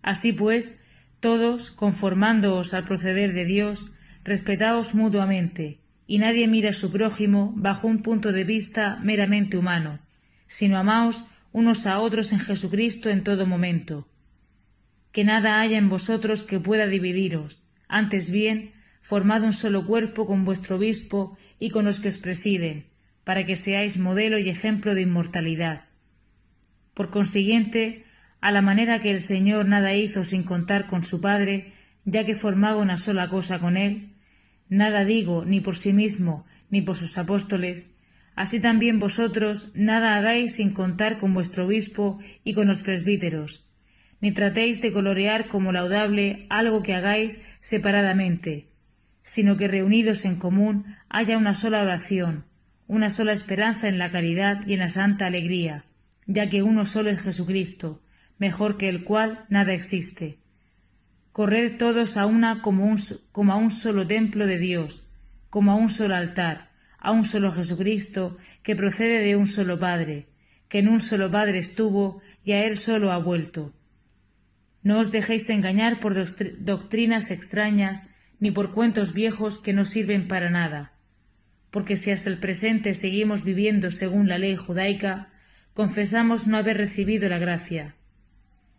Así 0.00 0.32
pues, 0.32 0.80
todos, 1.20 1.70
conformándoos 1.70 2.72
al 2.72 2.86
proceder 2.86 3.34
de 3.34 3.44
Dios, 3.44 3.92
respetaos 4.24 4.94
mutuamente, 4.94 5.80
y 6.06 6.16
nadie 6.16 6.48
mira 6.48 6.70
a 6.70 6.72
su 6.72 6.90
prójimo 6.90 7.52
bajo 7.54 7.86
un 7.86 8.02
punto 8.02 8.32
de 8.32 8.44
vista 8.44 8.98
meramente 9.02 9.58
humano, 9.58 9.98
sino 10.46 10.78
amaos 10.78 11.26
unos 11.52 11.86
a 11.86 11.98
otros 11.98 12.32
en 12.32 12.38
Jesucristo 12.38 13.10
en 13.10 13.22
todo 13.22 13.44
momento. 13.44 14.08
Que 15.12 15.24
nada 15.24 15.60
haya 15.60 15.76
en 15.76 15.90
vosotros 15.90 16.44
que 16.44 16.58
pueda 16.58 16.86
dividiros, 16.86 17.62
antes 17.88 18.30
bien, 18.30 18.72
formad 19.02 19.42
un 19.42 19.52
solo 19.52 19.86
cuerpo 19.86 20.26
con 20.26 20.46
vuestro 20.46 20.76
obispo 20.76 21.36
y 21.58 21.68
con 21.68 21.84
los 21.84 22.00
que 22.00 22.08
os 22.08 22.16
presiden, 22.16 22.86
para 23.22 23.44
que 23.44 23.56
seáis 23.56 23.98
modelo 23.98 24.38
y 24.38 24.48
ejemplo 24.48 24.94
de 24.94 25.02
inmortalidad. 25.02 25.84
Por 26.96 27.10
consiguiente, 27.10 28.06
a 28.40 28.50
la 28.52 28.62
manera 28.62 29.02
que 29.02 29.10
el 29.10 29.20
Señor 29.20 29.66
nada 29.66 29.92
hizo 29.92 30.24
sin 30.24 30.44
contar 30.44 30.86
con 30.86 31.04
su 31.04 31.20
Padre, 31.20 31.74
ya 32.06 32.24
que 32.24 32.34
formaba 32.34 32.80
una 32.80 32.96
sola 32.96 33.28
cosa 33.28 33.58
con 33.58 33.76
él, 33.76 34.14
nada 34.70 35.04
digo 35.04 35.44
ni 35.44 35.60
por 35.60 35.76
sí 35.76 35.92
mismo 35.92 36.46
ni 36.70 36.80
por 36.80 36.96
sus 36.96 37.18
apóstoles, 37.18 37.94
así 38.34 38.60
también 38.60 38.98
vosotros 38.98 39.72
nada 39.74 40.16
hagáis 40.16 40.56
sin 40.56 40.70
contar 40.70 41.18
con 41.18 41.34
vuestro 41.34 41.66
obispo 41.66 42.18
y 42.44 42.54
con 42.54 42.66
los 42.66 42.80
presbíteros, 42.80 43.68
ni 44.22 44.32
tratéis 44.32 44.80
de 44.80 44.90
colorear 44.90 45.48
como 45.48 45.72
laudable 45.72 46.46
algo 46.48 46.82
que 46.82 46.94
hagáis 46.94 47.42
separadamente, 47.60 48.68
sino 49.22 49.58
que 49.58 49.68
reunidos 49.68 50.24
en 50.24 50.36
común 50.36 50.96
haya 51.10 51.36
una 51.36 51.52
sola 51.52 51.82
oración, 51.82 52.46
una 52.86 53.10
sola 53.10 53.32
esperanza 53.32 53.86
en 53.86 53.98
la 53.98 54.10
caridad 54.10 54.66
y 54.66 54.72
en 54.72 54.80
la 54.80 54.88
santa 54.88 55.26
alegría, 55.26 55.84
ya 56.26 56.48
que 56.48 56.62
uno 56.62 56.86
solo 56.86 57.10
es 57.10 57.22
Jesucristo, 57.22 58.02
mejor 58.38 58.76
que 58.76 58.88
el 58.88 59.04
cual 59.04 59.44
nada 59.48 59.72
existe. 59.72 60.38
Corred 61.32 61.76
todos 61.78 62.16
a 62.16 62.26
una 62.26 62.62
como, 62.62 62.86
un, 62.86 62.98
a 63.50 63.56
un 63.56 63.70
solo 63.70 64.06
templo 64.06 64.46
de 64.46 64.58
Dios, 64.58 65.06
como 65.50 65.72
a 65.72 65.76
un 65.76 65.90
solo 65.90 66.14
altar, 66.14 66.70
a 66.98 67.12
un 67.12 67.24
solo 67.24 67.52
Jesucristo, 67.52 68.36
que 68.62 68.76
procede 68.76 69.20
de 69.20 69.36
un 69.36 69.46
solo 69.46 69.78
Padre, 69.78 70.26
que 70.68 70.78
en 70.80 70.88
un 70.88 71.00
solo 71.00 71.30
Padre 71.30 71.58
estuvo 71.58 72.20
y 72.42 72.52
a 72.52 72.64
él 72.64 72.76
solo 72.76 73.12
ha 73.12 73.18
vuelto. 73.18 73.72
No 74.82 75.00
os 75.00 75.12
dejéis 75.12 75.48
engañar 75.50 76.00
por 76.00 76.14
doctrinas 76.58 77.30
extrañas 77.30 78.06
ni 78.38 78.50
por 78.50 78.72
cuentos 78.72 79.12
viejos 79.12 79.58
que 79.58 79.72
no 79.72 79.84
sirven 79.84 80.28
para 80.28 80.50
nada, 80.50 80.92
porque 81.70 81.96
si 81.96 82.10
hasta 82.10 82.30
el 82.30 82.38
presente 82.38 82.94
seguimos 82.94 83.44
viviendo 83.44 83.90
según 83.90 84.28
la 84.28 84.38
ley 84.38 84.56
judaica, 84.56 85.32
confesamos 85.76 86.46
no 86.46 86.56
haber 86.56 86.78
recibido 86.78 87.28
la 87.28 87.38
gracia. 87.38 87.96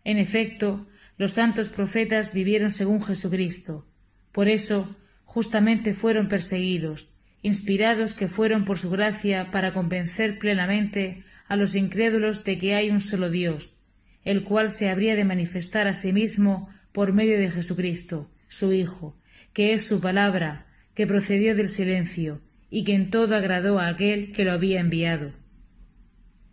En 0.02 0.18
efecto, 0.18 0.88
los 1.16 1.34
santos 1.34 1.68
profetas 1.68 2.34
vivieron 2.34 2.72
según 2.72 3.04
Jesucristo. 3.04 3.86
Por 4.32 4.48
eso, 4.48 4.96
justamente 5.24 5.94
fueron 5.94 6.26
perseguidos, 6.26 7.08
inspirados 7.40 8.14
que 8.14 8.26
fueron 8.26 8.64
por 8.64 8.80
su 8.80 8.90
gracia 8.90 9.52
para 9.52 9.72
convencer 9.72 10.40
plenamente 10.40 11.22
a 11.46 11.54
los 11.54 11.76
incrédulos 11.76 12.42
de 12.42 12.58
que 12.58 12.74
hay 12.74 12.90
un 12.90 13.00
solo 13.00 13.30
Dios, 13.30 13.76
el 14.24 14.42
cual 14.42 14.68
se 14.68 14.90
habría 14.90 15.14
de 15.14 15.24
manifestar 15.24 15.86
a 15.86 15.94
sí 15.94 16.12
mismo 16.12 16.68
por 16.90 17.12
medio 17.12 17.38
de 17.38 17.52
Jesucristo, 17.52 18.28
su 18.48 18.72
Hijo, 18.72 19.16
que 19.52 19.72
es 19.72 19.86
su 19.86 20.00
palabra, 20.00 20.66
que 20.96 21.06
procedió 21.06 21.54
del 21.54 21.68
silencio, 21.68 22.40
y 22.70 22.82
que 22.82 22.96
en 22.96 23.10
todo 23.10 23.36
agradó 23.36 23.78
a 23.78 23.86
aquel 23.86 24.32
que 24.32 24.44
lo 24.44 24.50
había 24.50 24.80
enviado. 24.80 25.32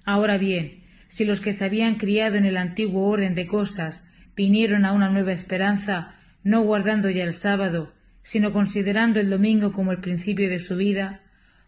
Ahora 0.06 0.38
bien, 0.38 0.84
si 1.08 1.26
los 1.26 1.42
que 1.42 1.52
se 1.52 1.66
habían 1.66 1.96
criado 1.96 2.36
en 2.36 2.46
el 2.46 2.58
antiguo 2.58 3.08
orden 3.08 3.36
de 3.36 3.48
cosas 3.48 4.08
vinieron 4.36 4.86
a 4.86 4.92
una 4.92 5.10
nueva 5.10 5.34
esperanza, 5.34 6.16
no 6.44 6.62
guardando 6.62 7.10
ya 7.10 7.24
el 7.24 7.34
sábado, 7.34 7.94
sino 8.22 8.54
considerando 8.54 9.20
el 9.20 9.30
domingo 9.30 9.72
como 9.72 9.92
el 9.92 10.00
principio 10.00 10.50
de 10.50 10.60
su 10.60 10.78
vida, 10.78 11.22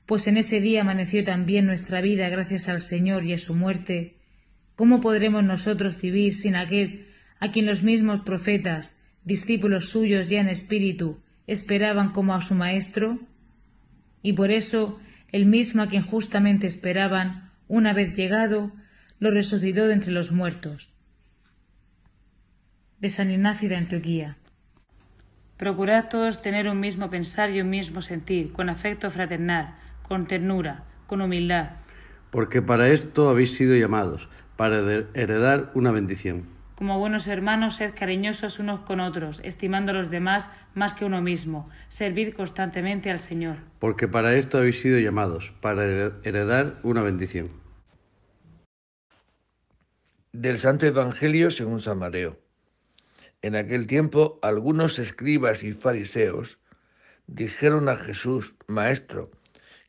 pues 0.06 0.28
en 0.28 0.38
ese 0.38 0.62
día 0.62 0.82
amaneció 0.82 1.23
también 1.23 1.65
nuestra 1.65 2.00
vida 2.02 2.30
gracias 2.30 2.69
al 2.69 2.82
Señor 2.82 3.26
y 3.26 3.34
a 3.34 3.38
su 3.38 3.56
muerte, 3.56 4.17
¿cómo 4.76 5.02
podremos 5.02 5.43
nosotros 5.43 6.00
vivir 6.00 6.34
sin 6.34 6.56
aquel 6.56 7.08
a 7.39 7.52
quien 7.52 7.65
los 7.65 7.84
mismos 7.84 8.21
profetas, 8.21 8.95
discípulos 9.23 9.89
suyos 9.89 10.30
ya 10.30 10.39
en 10.39 10.50
espíritu, 10.50 11.21
esperaban 11.45 12.12
como 12.12 12.34
a 12.34 12.41
su 12.41 12.56
Maestro? 12.56 13.19
Y 14.21 14.34
por 14.34 14.52
eso 14.52 15.00
el 15.32 15.45
mismo 15.45 15.84
a 15.84 15.88
quien 15.88 16.04
justamente 16.04 16.67
esperaban, 16.67 17.46
una 17.67 17.93
vez 17.93 18.15
llegado, 18.15 18.71
lo 19.19 19.32
resucitó 19.32 19.88
de 19.88 19.93
entre 19.93 20.12
los 20.12 20.32
muertos 20.32 20.93
de 22.99 23.10
San 23.10 23.30
Ignacio 23.30 23.69
de 23.69 23.75
Antioquía. 23.75 24.38
Procurad 25.58 26.10
todos 26.10 26.41
tener 26.41 26.67
un 26.67 26.80
mismo 26.80 27.10
pensar 27.10 27.51
y 27.51 27.62
un 27.62 27.69
mismo 27.69 28.01
sentir, 28.01 28.51
con 28.51 28.69
afecto 28.69 29.10
fraternal, 29.12 29.75
con 30.03 30.27
ternura, 30.27 30.86
con 31.08 31.21
humildad. 31.21 31.71
Porque 32.32 32.62
para 32.62 32.89
esto 32.89 33.30
habéis 33.30 33.56
sido 33.56 33.75
llamados, 33.75 34.30
para 34.56 34.77
heredar 35.13 35.71
una 35.73 35.91
bendición. 35.91 36.57
Como 36.78 37.00
buenos 37.00 37.28
hermanos, 37.28 37.78
sed 37.78 37.96
cariñosos 37.96 38.60
unos 38.60 38.82
con 38.82 39.00
otros, 39.00 39.42
estimando 39.44 39.90
a 39.90 39.96
los 39.96 40.12
demás 40.12 40.52
más 40.76 40.94
que 40.94 41.06
uno 41.06 41.24
mismo. 41.24 41.68
Servid 41.88 42.36
constantemente 42.36 43.10
al 43.10 43.20
Señor. 43.20 43.56
Porque 43.80 44.08
para 44.08 44.36
esto 44.36 44.60
habéis 44.60 44.80
sido 44.80 45.00
llamados, 45.00 45.56
para 45.60 45.86
heredar 46.24 46.76
una 46.84 47.02
bendición. 47.02 47.50
Del 50.34 50.60
Santo 50.60 50.86
Evangelio 50.86 51.50
según 51.50 51.82
San 51.82 51.98
Mateo. 51.98 52.38
En 53.42 53.56
aquel 53.56 53.88
tiempo 53.88 54.38
algunos 54.44 55.00
escribas 55.00 55.63
y 55.63 55.74
fariseos 55.74 56.60
dijeron 57.26 57.90
a 57.90 57.96
Jesús, 57.96 58.54
Maestro, 58.68 59.32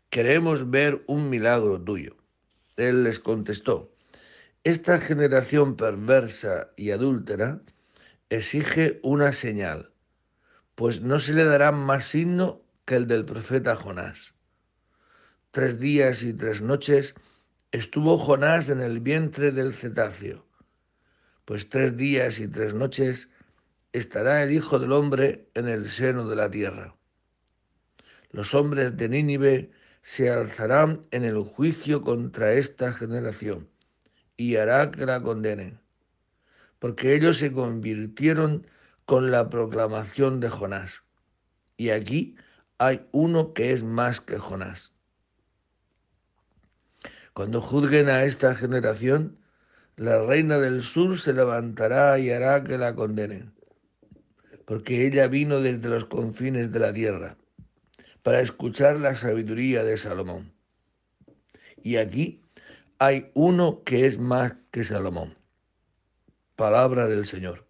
queremos 0.08 0.70
ver 0.70 1.04
un 1.06 1.28
milagro 1.28 1.78
tuyo. 1.78 2.16
Él 2.78 3.04
les 3.04 3.20
contestó, 3.20 3.92
Esta 4.68 5.00
generación 5.00 5.76
perversa 5.76 6.72
y 6.76 6.90
adúltera 6.90 7.62
exige 8.28 9.00
una 9.02 9.32
señal, 9.32 9.92
pues 10.74 11.00
no 11.00 11.20
se 11.20 11.32
le 11.32 11.44
dará 11.44 11.72
más 11.72 12.04
signo 12.04 12.60
que 12.84 12.96
el 12.96 13.06
del 13.06 13.24
profeta 13.24 13.76
Jonás. 13.76 14.34
Tres 15.52 15.80
días 15.80 16.22
y 16.22 16.34
tres 16.34 16.60
noches 16.60 17.14
estuvo 17.72 18.18
Jonás 18.18 18.68
en 18.68 18.80
el 18.80 19.00
vientre 19.00 19.52
del 19.52 19.72
cetáceo, 19.72 20.44
pues 21.46 21.70
tres 21.70 21.96
días 21.96 22.38
y 22.38 22.46
tres 22.46 22.74
noches 22.74 23.30
estará 23.94 24.42
el 24.42 24.52
Hijo 24.52 24.78
del 24.78 24.92
Hombre 24.92 25.48
en 25.54 25.66
el 25.66 25.88
seno 25.88 26.28
de 26.28 26.36
la 26.36 26.50
tierra. 26.50 26.94
Los 28.32 28.52
hombres 28.52 28.98
de 28.98 29.08
Nínive 29.08 29.70
se 30.02 30.28
alzarán 30.28 31.06
en 31.10 31.24
el 31.24 31.40
juicio 31.40 32.02
contra 32.02 32.52
esta 32.52 32.92
generación 32.92 33.70
y 34.38 34.56
hará 34.56 34.90
que 34.90 35.04
la 35.04 35.22
condenen, 35.22 35.78
porque 36.78 37.14
ellos 37.14 37.36
se 37.36 37.52
convirtieron 37.52 38.66
con 39.04 39.30
la 39.30 39.50
proclamación 39.50 40.40
de 40.40 40.48
Jonás. 40.48 41.02
Y 41.76 41.90
aquí 41.90 42.36
hay 42.78 43.06
uno 43.12 43.52
que 43.52 43.72
es 43.72 43.84
más 43.84 44.22
que 44.22 44.38
Jonás. 44.38 44.94
Cuando 47.34 47.60
juzguen 47.60 48.08
a 48.08 48.24
esta 48.24 48.54
generación, 48.54 49.36
la 49.96 50.22
reina 50.22 50.56
del 50.56 50.80
sur 50.80 51.18
se 51.18 51.34
levantará 51.34 52.18
y 52.18 52.30
hará 52.30 52.64
que 52.64 52.78
la 52.78 52.94
condenen 52.94 53.52
porque 54.68 55.06
ella 55.06 55.28
vino 55.28 55.62
desde 55.62 55.88
los 55.88 56.04
confines 56.04 56.70
de 56.72 56.78
la 56.78 56.92
tierra 56.92 57.38
para 58.22 58.42
escuchar 58.42 59.00
la 59.00 59.16
sabiduría 59.16 59.82
de 59.82 59.96
Salomón. 59.96 60.52
Y 61.82 61.96
aquí 61.96 62.42
hay 62.98 63.30
uno 63.34 63.82
que 63.84 64.06
es 64.06 64.18
más 64.18 64.54
que 64.70 64.84
Salomón. 64.84 65.36
Palabra 66.56 67.06
del 67.06 67.26
Señor. 67.26 67.64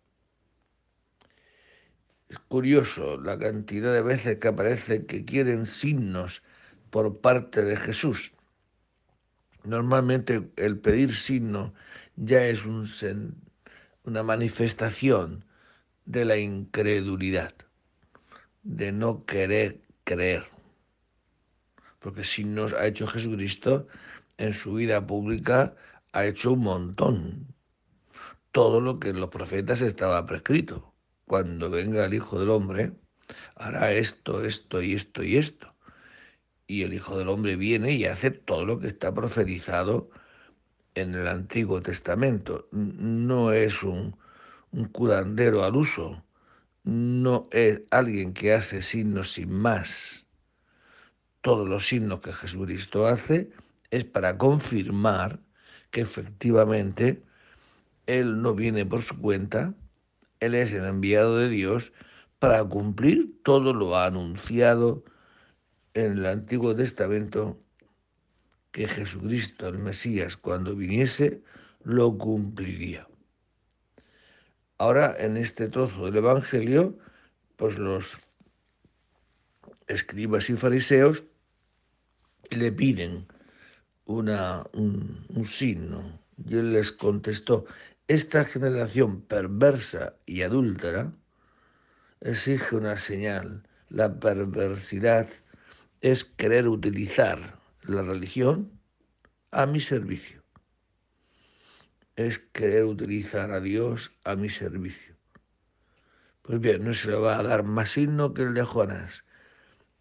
Es 2.28 2.38
curioso 2.38 3.18
la 3.18 3.38
cantidad 3.38 3.92
de 3.92 4.02
veces 4.02 4.38
que 4.38 4.48
aparece 4.48 5.06
que 5.06 5.24
quieren 5.24 5.66
signos 5.66 6.42
por 6.90 7.20
parte 7.20 7.62
de 7.62 7.76
Jesús. 7.76 8.32
Normalmente 9.64 10.48
el 10.56 10.78
pedir 10.78 11.14
signo 11.14 11.74
ya 12.16 12.44
es 12.46 12.64
un, 12.64 12.86
una 14.04 14.22
manifestación 14.22 15.44
de 16.06 16.24
la 16.24 16.38
incredulidad, 16.38 17.52
de 18.62 18.92
no 18.92 19.26
querer 19.26 19.80
creer. 20.04 20.46
Porque 21.98 22.24
signos 22.24 22.72
ha 22.72 22.86
hecho 22.86 23.06
Jesucristo 23.06 23.88
en 24.38 24.54
su 24.54 24.74
vida 24.74 25.06
pública, 25.06 25.74
ha 26.12 26.24
hecho 26.24 26.52
un 26.52 26.60
montón. 26.60 27.54
Todo 28.52 28.80
lo 28.80 28.98
que 28.98 29.10
en 29.10 29.20
los 29.20 29.28
profetas 29.28 29.82
estaba 29.82 30.24
prescrito. 30.26 30.94
Cuando 31.26 31.68
venga 31.68 32.06
el 32.06 32.14
Hijo 32.14 32.40
del 32.40 32.50
Hombre, 32.50 32.92
hará 33.56 33.92
esto, 33.92 34.44
esto 34.44 34.80
y 34.80 34.94
esto 34.94 35.22
y 35.22 35.36
esto. 35.36 35.74
Y 36.66 36.82
el 36.82 36.94
Hijo 36.94 37.18
del 37.18 37.28
Hombre 37.28 37.56
viene 37.56 37.92
y 37.92 38.06
hace 38.06 38.30
todo 38.30 38.64
lo 38.64 38.78
que 38.78 38.88
está 38.88 39.12
profetizado 39.12 40.10
en 40.94 41.14
el 41.14 41.28
Antiguo 41.28 41.82
Testamento. 41.82 42.68
No 42.72 43.52
es 43.52 43.82
un, 43.82 44.16
un 44.72 44.84
curandero 44.86 45.64
al 45.64 45.76
uso, 45.76 46.22
no 46.84 47.48
es 47.52 47.82
alguien 47.90 48.32
que 48.32 48.54
hace 48.54 48.82
signos 48.82 49.32
sin 49.32 49.52
más. 49.52 50.26
Todos 51.40 51.68
los 51.68 51.86
signos 51.86 52.20
que 52.20 52.32
Jesucristo 52.32 53.06
hace 53.06 53.50
es 53.90 54.04
para 54.04 54.38
confirmar 54.38 55.40
que 55.90 56.02
efectivamente 56.02 57.22
Él 58.06 58.42
no 58.42 58.54
viene 58.54 58.84
por 58.86 59.02
su 59.02 59.18
cuenta, 59.18 59.74
Él 60.40 60.54
es 60.54 60.72
el 60.72 60.84
enviado 60.84 61.38
de 61.38 61.48
Dios 61.48 61.92
para 62.38 62.64
cumplir 62.64 63.42
todo 63.42 63.72
lo 63.72 63.96
anunciado 63.98 65.04
en 65.94 66.12
el 66.12 66.26
Antiguo 66.26 66.74
Testamento 66.74 67.58
que 68.70 68.86
Jesucristo, 68.86 69.68
el 69.68 69.78
Mesías, 69.78 70.36
cuando 70.36 70.76
viniese, 70.76 71.42
lo 71.82 72.16
cumpliría. 72.16 73.08
Ahora, 74.76 75.16
en 75.18 75.36
este 75.36 75.68
trozo 75.68 76.04
del 76.04 76.16
Evangelio, 76.16 76.98
pues 77.56 77.78
los 77.78 78.18
escribas 79.88 80.48
y 80.50 80.56
fariseos 80.56 81.24
le 82.50 82.70
piden 82.70 83.26
una, 84.08 84.64
un, 84.72 85.44
signo. 85.44 86.18
Y 86.44 86.56
él 86.56 86.72
les 86.72 86.92
contestó, 86.92 87.66
esta 88.08 88.44
generación 88.44 89.20
perversa 89.20 90.14
y 90.26 90.42
adúltera 90.42 91.12
exige 92.20 92.74
una 92.74 92.96
señal. 92.96 93.62
La 93.90 94.18
perversidad 94.18 95.28
es 96.00 96.24
querer 96.24 96.68
utilizar 96.68 97.58
la 97.82 98.02
religión 98.02 98.72
a 99.50 99.66
mi 99.66 99.80
servicio. 99.80 100.42
Es 102.16 102.38
querer 102.38 102.84
utilizar 102.84 103.52
a 103.52 103.60
Dios 103.60 104.10
a 104.24 104.36
mi 104.36 104.48
servicio. 104.48 105.14
Pues 106.42 106.60
bien, 106.60 106.82
no 106.82 106.94
se 106.94 107.10
le 107.10 107.16
va 107.16 107.38
a 107.38 107.42
dar 107.42 107.62
más 107.62 107.90
signo 107.90 108.32
que 108.32 108.42
el 108.42 108.54
de 108.54 108.64
Jonás. 108.64 109.24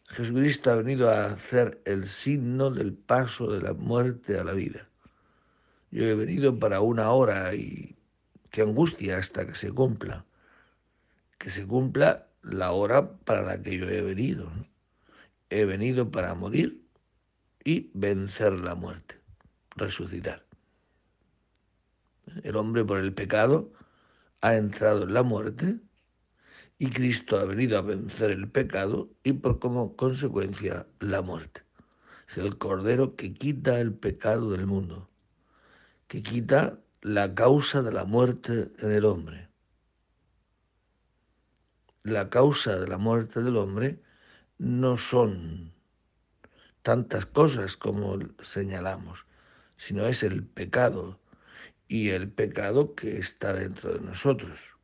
Jesucristo 0.08 0.72
ha 0.72 0.76
venido 0.76 1.10
a 1.12 1.26
hacer 1.26 1.82
el 1.86 2.08
signo 2.08 2.72
del 2.72 2.93
paso 2.93 3.52
de 3.52 3.62
la 3.62 3.74
muerte 3.74 4.39
a 4.39 4.43
la 4.43 4.54
vida. 4.54 4.88
Yo 5.91 6.06
he 6.06 6.15
venido 6.15 6.58
para 6.58 6.82
una 6.82 7.12
hora 7.12 7.54
y 7.54 7.98
qué 8.50 8.62
angustia 8.62 9.17
hasta 9.17 9.46
que 9.46 9.56
se 9.56 9.72
cumpla. 9.72 10.26
Que 11.38 11.52
se 11.52 11.67
cumpla 11.67 12.28
la 12.41 12.72
hora 12.72 13.17
para 13.17 13.41
la 13.41 13.62
que 13.62 13.78
yo 13.78 13.88
he 13.89 14.02
venido. 14.02 14.50
He 15.50 15.65
venido 15.65 16.10
para 16.10 16.34
morir 16.34 16.82
y 17.63 17.91
vencer 17.93 18.54
la 18.54 18.76
muerte, 18.76 19.20
resucitar. 19.76 20.46
El 22.43 22.56
hombre 22.56 22.84
por 22.84 23.00
el 23.00 23.13
pecado 23.13 23.72
ha 24.41 24.56
entrado 24.56 25.04
en 25.04 25.13
la 25.13 25.24
muerte 25.24 25.78
y 26.80 26.90
Cristo 26.90 27.40
ha 27.40 27.46
venido 27.46 27.78
a 27.78 27.82
vencer 27.82 28.32
el 28.32 28.50
pecado 28.50 29.10
y 29.24 29.34
por 29.34 29.60
como 29.60 29.96
consecuencia 29.96 30.86
la 31.00 31.22
muerte. 31.22 31.63
Es 32.28 32.38
el 32.38 32.58
Cordero 32.58 33.16
que 33.16 33.34
quita 33.34 33.80
el 33.80 33.94
pecado 33.94 34.52
del 34.52 34.68
mundo, 34.68 35.10
que 36.08 36.22
quita 36.22 36.80
la 37.02 37.34
causa 37.34 37.82
de 37.82 37.92
la 37.92 38.06
muerte 38.06 38.72
en 38.80 38.92
el 38.92 39.06
hombre. 39.06 39.50
La 42.04 42.30
causa 42.30 42.78
de 42.78 42.88
la 42.88 42.98
muerte 42.98 43.42
del 43.42 43.58
hombre 43.58 44.02
no 44.58 44.98
son 44.98 45.74
tantas 46.84 47.26
cosas 47.26 47.76
como 47.76 48.18
señalamos, 48.42 49.26
sino 49.78 50.06
es 50.08 50.24
el 50.24 50.46
pecado 50.46 51.20
y 51.88 52.10
el 52.10 52.30
pecado 52.30 52.96
que 52.96 53.18
está 53.18 53.54
dentro 53.54 53.94
de 53.94 54.02
nosotros. 54.02 54.77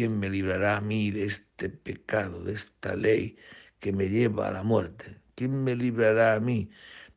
¿Quién 0.00 0.18
me 0.18 0.30
librará 0.30 0.78
a 0.78 0.80
mí 0.80 1.10
de 1.10 1.26
este 1.26 1.68
pecado, 1.68 2.42
de 2.42 2.54
esta 2.54 2.96
ley 2.96 3.36
que 3.80 3.92
me 3.92 4.08
lleva 4.08 4.48
a 4.48 4.50
la 4.50 4.62
muerte? 4.62 5.20
¿Quién 5.34 5.62
me 5.62 5.76
librará 5.76 6.32
a 6.32 6.40
mí 6.40 6.70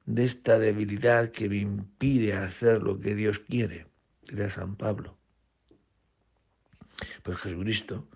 de 0.06 0.26
esta 0.26 0.60
debilidad 0.60 1.32
que 1.32 1.48
me 1.48 1.60
impide 1.60 2.34
hacer 2.34 2.84
lo 2.84 3.00
que 3.00 3.16
Dios 3.16 3.40
quiere? 3.40 3.88
Dirá 4.24 4.50
San 4.50 4.76
Pablo. 4.76 5.18
Pues 7.24 7.38
Jesucristo, 7.38 8.10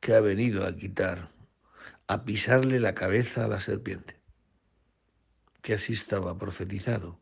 que 0.00 0.12
ha 0.12 0.20
venido 0.20 0.66
a 0.66 0.76
quitar, 0.76 1.30
a 2.06 2.26
pisarle 2.26 2.80
la 2.80 2.94
cabeza 2.94 3.46
a 3.46 3.48
la 3.48 3.62
serpiente, 3.62 4.20
que 5.62 5.72
así 5.72 5.94
estaba 5.94 6.36
profetizado, 6.36 7.18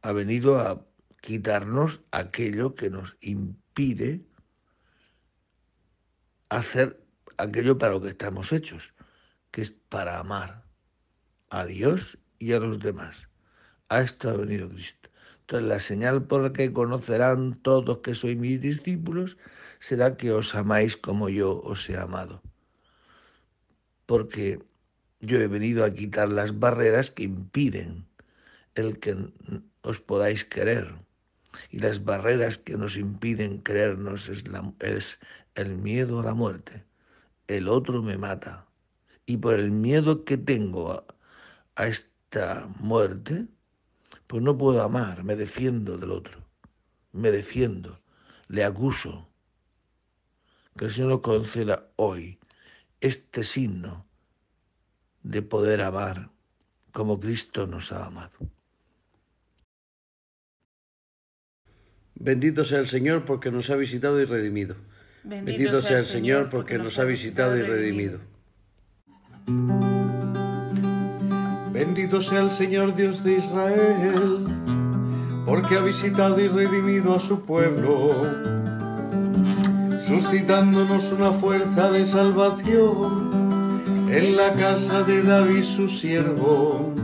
ha 0.00 0.12
venido 0.12 0.58
a 0.60 0.86
quitarnos 1.20 2.00
aquello 2.10 2.74
que 2.74 2.88
nos 2.88 3.18
impide 3.20 4.29
hacer 6.50 7.02
aquello 7.38 7.78
para 7.78 7.92
lo 7.92 8.00
que 8.00 8.08
estamos 8.08 8.52
hechos, 8.52 8.92
que 9.50 9.62
es 9.62 9.70
para 9.70 10.18
amar 10.18 10.64
a 11.48 11.64
Dios 11.64 12.18
y 12.38 12.52
a 12.52 12.60
los 12.60 12.78
demás. 12.78 13.28
A 13.88 14.02
esto 14.02 14.28
ha 14.28 14.34
venido 14.34 14.68
Cristo. 14.68 15.08
Entonces 15.40 15.68
la 15.68 15.80
señal 15.80 16.22
por 16.24 16.42
la 16.42 16.52
que 16.52 16.72
conocerán 16.72 17.54
todos 17.54 17.98
que 17.98 18.14
sois 18.14 18.36
mis 18.36 18.60
discípulos 18.60 19.36
será 19.80 20.16
que 20.16 20.30
os 20.30 20.54
amáis 20.54 20.96
como 20.96 21.28
yo 21.28 21.58
os 21.58 21.88
he 21.90 21.96
amado. 21.96 22.42
Porque 24.06 24.62
yo 25.20 25.40
he 25.40 25.48
venido 25.48 25.84
a 25.84 25.90
quitar 25.90 26.28
las 26.28 26.58
barreras 26.58 27.10
que 27.10 27.24
impiden 27.24 28.06
el 28.74 29.00
que 29.00 29.16
os 29.82 29.98
podáis 29.98 30.44
querer. 30.44 30.94
Y 31.70 31.80
las 31.80 32.04
barreras 32.04 32.58
que 32.58 32.76
nos 32.76 32.96
impiden 32.96 33.58
creernos 33.58 34.28
es, 34.28 34.46
la, 34.46 34.72
es 34.78 35.18
el 35.54 35.76
miedo 35.76 36.20
a 36.20 36.24
la 36.24 36.34
muerte. 36.34 36.84
El 37.46 37.68
otro 37.68 38.02
me 38.02 38.16
mata. 38.16 38.66
Y 39.26 39.36
por 39.36 39.54
el 39.54 39.70
miedo 39.70 40.24
que 40.24 40.36
tengo 40.36 41.04
a, 41.76 41.86
esta 41.86 42.68
muerte, 42.78 43.46
pues 44.26 44.42
no 44.42 44.56
puedo 44.56 44.82
amar, 44.82 45.24
me 45.24 45.36
defiendo 45.36 45.96
del 45.96 46.10
otro. 46.10 46.38
Me 47.12 47.30
defiendo, 47.30 48.00
le 48.48 48.64
acuso. 48.64 49.28
Que 50.76 50.86
el 50.86 50.90
Señor 50.90 51.10
nos 51.10 51.20
conceda 51.20 51.88
hoy 51.96 52.38
este 53.00 53.44
signo 53.44 54.06
de 55.22 55.42
poder 55.42 55.82
amar 55.82 56.30
como 56.92 57.20
Cristo 57.20 57.66
nos 57.66 57.92
ha 57.92 58.06
amado. 58.06 58.36
Bendito 62.14 62.64
sea 62.64 62.80
el 62.80 62.88
Señor 62.88 63.24
porque 63.24 63.50
nos 63.50 63.70
ha 63.70 63.76
visitado 63.76 64.20
y 64.20 64.26
redimido. 64.26 64.76
Bendito, 65.22 65.82
sea 65.82 65.98
el 65.98 66.04
Señor 66.04 66.48
porque 66.48 66.78
nos 66.78 66.98
ha 66.98 67.04
visitado 67.04 67.56
y 67.56 67.62
redimido. 67.62 68.20
Bendito 71.72 72.22
sea 72.22 72.40
el 72.40 72.50
Señor 72.50 72.94
Dios 72.94 73.22
de 73.22 73.38
Israel, 73.38 74.46
porque 75.46 75.76
ha 75.76 75.80
visitado 75.80 76.40
y 76.40 76.48
redimido 76.48 77.14
a 77.14 77.20
su 77.20 77.44
pueblo, 77.44 78.10
suscitándonos 80.06 81.12
una 81.12 81.32
fuerza 81.32 81.90
de 81.90 82.04
salvación 82.04 83.80
en 84.10 84.36
la 84.36 84.54
casa 84.54 85.02
de 85.02 85.22
David 85.22 85.64
su 85.64 85.88
siervo, 85.88 86.94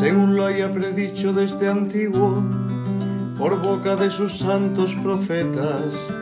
según 0.00 0.36
lo 0.36 0.46
haya 0.46 0.72
predicho 0.72 1.32
desde 1.32 1.68
antiguo 1.68 2.44
por 3.38 3.62
boca 3.62 3.96
de 3.96 4.10
sus 4.10 4.38
santos 4.38 4.94
profetas. 5.02 6.21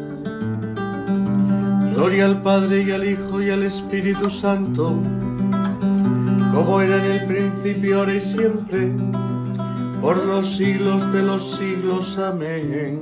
Gloria 2.01 2.25
al 2.25 2.41
Padre 2.41 2.81
y 2.81 2.89
al 2.89 3.07
Hijo 3.07 3.43
y 3.43 3.51
al 3.51 3.61
Espíritu 3.61 4.27
Santo 4.27 4.99
como 6.51 6.81
era 6.81 6.95
en 6.97 7.11
el 7.11 7.27
principio, 7.27 7.99
ahora 7.99 8.15
y 8.15 8.21
siempre, 8.21 8.89
por 10.01 10.17
los 10.25 10.57
siglos 10.57 11.13
de 11.13 11.21
los 11.21 11.57
siglos. 11.57 12.17
Amén. 12.17 12.99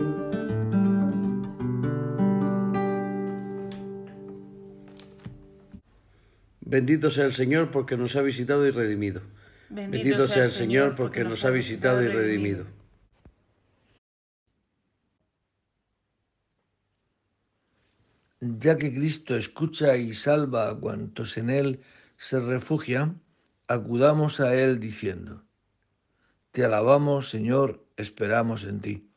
Bendito 6.60 7.10
sea 7.10 7.24
el 7.24 7.34
Señor 7.34 7.72
porque 7.72 7.96
nos 7.96 8.18
ha 8.18 8.22
visitado 8.22 8.68
y 8.68 8.72
redimido. 8.72 9.22
Bendito, 9.70 10.28
sea 10.28 10.44
el 10.44 10.50
Señor 10.50 10.96
porque 10.98 11.24
nos 11.24 11.46
ha 11.46 11.52
visitado 11.52 12.04
y 12.04 12.10
redimido. 12.10 12.66
Ya 18.42 18.78
que 18.78 18.94
Cristo 18.94 19.36
escucha 19.36 19.98
y 19.98 20.14
salva 20.14 20.70
a 20.70 20.76
cuantos 20.76 21.36
en 21.36 21.50
Él 21.50 21.82
se 22.16 22.40
refugian, 22.40 23.22
acudamos 23.68 24.40
a 24.40 24.56
Él 24.56 24.80
diciendo, 24.80 25.44
Te 26.52 26.64
alabamos, 26.64 27.30
Señor, 27.30 27.84
esperamos 27.98 28.64
en 28.64 28.80
ti. 28.80 29.10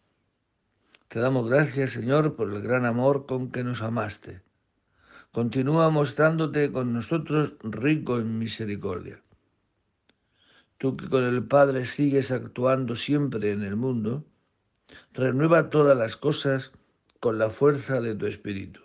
Te 1.06 1.20
damos 1.20 1.48
gracias, 1.48 1.92
Señor, 1.92 2.34
por 2.34 2.52
el 2.52 2.62
gran 2.62 2.84
amor 2.84 3.26
con 3.26 3.52
que 3.52 3.62
nos 3.62 3.80
amaste. 3.80 4.42
Continúa 5.30 5.88
mostrándote 5.90 6.72
con 6.72 6.92
nosotros 6.92 7.54
rico 7.62 8.18
en 8.18 8.40
misericordia. 8.40 9.22
Tú 10.78 10.96
que 10.96 11.08
con 11.08 11.22
el 11.22 11.44
Padre 11.46 11.86
sigues 11.86 12.32
actuando 12.32 12.96
siempre 12.96 13.52
en 13.52 13.62
el 13.62 13.76
mundo, 13.76 14.24
renueva 15.12 15.70
todas 15.70 15.96
las 15.96 16.16
cosas 16.16 16.72
con 17.20 17.38
la 17.38 17.50
fuerza 17.50 18.00
de 18.00 18.16
tu 18.16 18.26
Espíritu. 18.26 18.80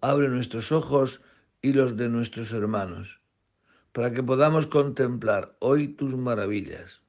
Abre 0.00 0.28
nuestros 0.28 0.72
ojos 0.72 1.20
y 1.62 1.72
los 1.72 1.96
de 1.96 2.08
nuestros 2.08 2.52
hermanos 2.52 3.20
para 3.96 4.12
que 4.12 4.22
podamos 4.22 4.66
contemplar 4.66 5.56
hoy 5.58 5.88
tus 5.88 6.14
maravillas. 6.14 7.00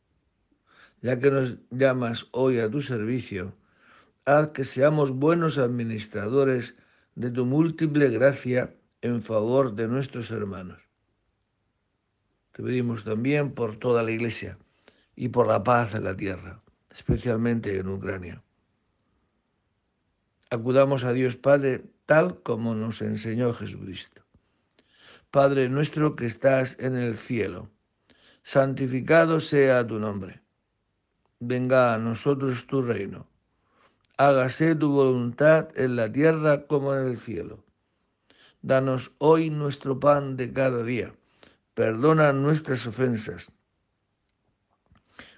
Ya 1.01 1.19
que 1.19 1.29
nos 1.29 1.57
llamas 1.69 2.27
hoy 2.31 2.59
a 2.59 2.71
tu 2.71 2.79
servicio, 2.79 3.53
haz 4.23 4.51
que 4.51 4.63
seamos 4.63 5.11
buenos 5.11 5.57
administradores 5.57 6.75
de 7.15 7.29
tu 7.29 7.45
múltiple 7.45 8.07
gracia 8.07 8.73
en 9.01 9.21
favor 9.21 9.75
de 9.75 9.89
nuestros 9.89 10.31
hermanos. 10.31 10.81
Te 12.53 12.63
pedimos 12.63 13.03
también 13.03 13.51
por 13.51 13.75
toda 13.75 14.01
la 14.01 14.11
Iglesia 14.11 14.57
y 15.13 15.27
por 15.27 15.45
la 15.45 15.65
paz 15.65 15.93
en 15.93 16.05
la 16.05 16.15
tierra, 16.15 16.61
especialmente 16.89 17.77
en 17.77 17.89
Ucrania. 17.89 18.41
Acudamos 20.49 21.03
a 21.03 21.11
Dios 21.11 21.35
Padre 21.35 21.83
tal 22.07 22.41
como 22.41 22.73
nos 22.73 23.01
enseñó 23.01 23.53
Jesucristo. 23.53 24.23
Padre 25.29 25.67
nuestro 25.67 26.15
que 26.15 26.25
estás 26.25 26.77
en 26.79 26.95
el 26.95 27.17
cielo, 27.17 27.69
santificado 28.43 29.41
sea 29.41 29.85
tu 29.85 29.99
nombre. 29.99 30.41
Venga 31.39 31.93
a 31.93 31.97
nosotros 31.97 32.65
tu 32.65 32.81
reino. 32.81 33.27
Hágase 34.15 34.73
tu 34.73 34.89
voluntad 34.89 35.67
en 35.75 35.97
la 35.97 36.09
tierra 36.09 36.65
como 36.65 36.95
en 36.95 37.09
el 37.09 37.17
cielo. 37.17 37.65
Danos 38.61 39.11
hoy 39.17 39.49
nuestro 39.49 39.99
pan 39.99 40.37
de 40.37 40.53
cada 40.53 40.83
día. 40.83 41.13
Perdona 41.73 42.31
nuestras 42.31 42.87
ofensas, 42.87 43.51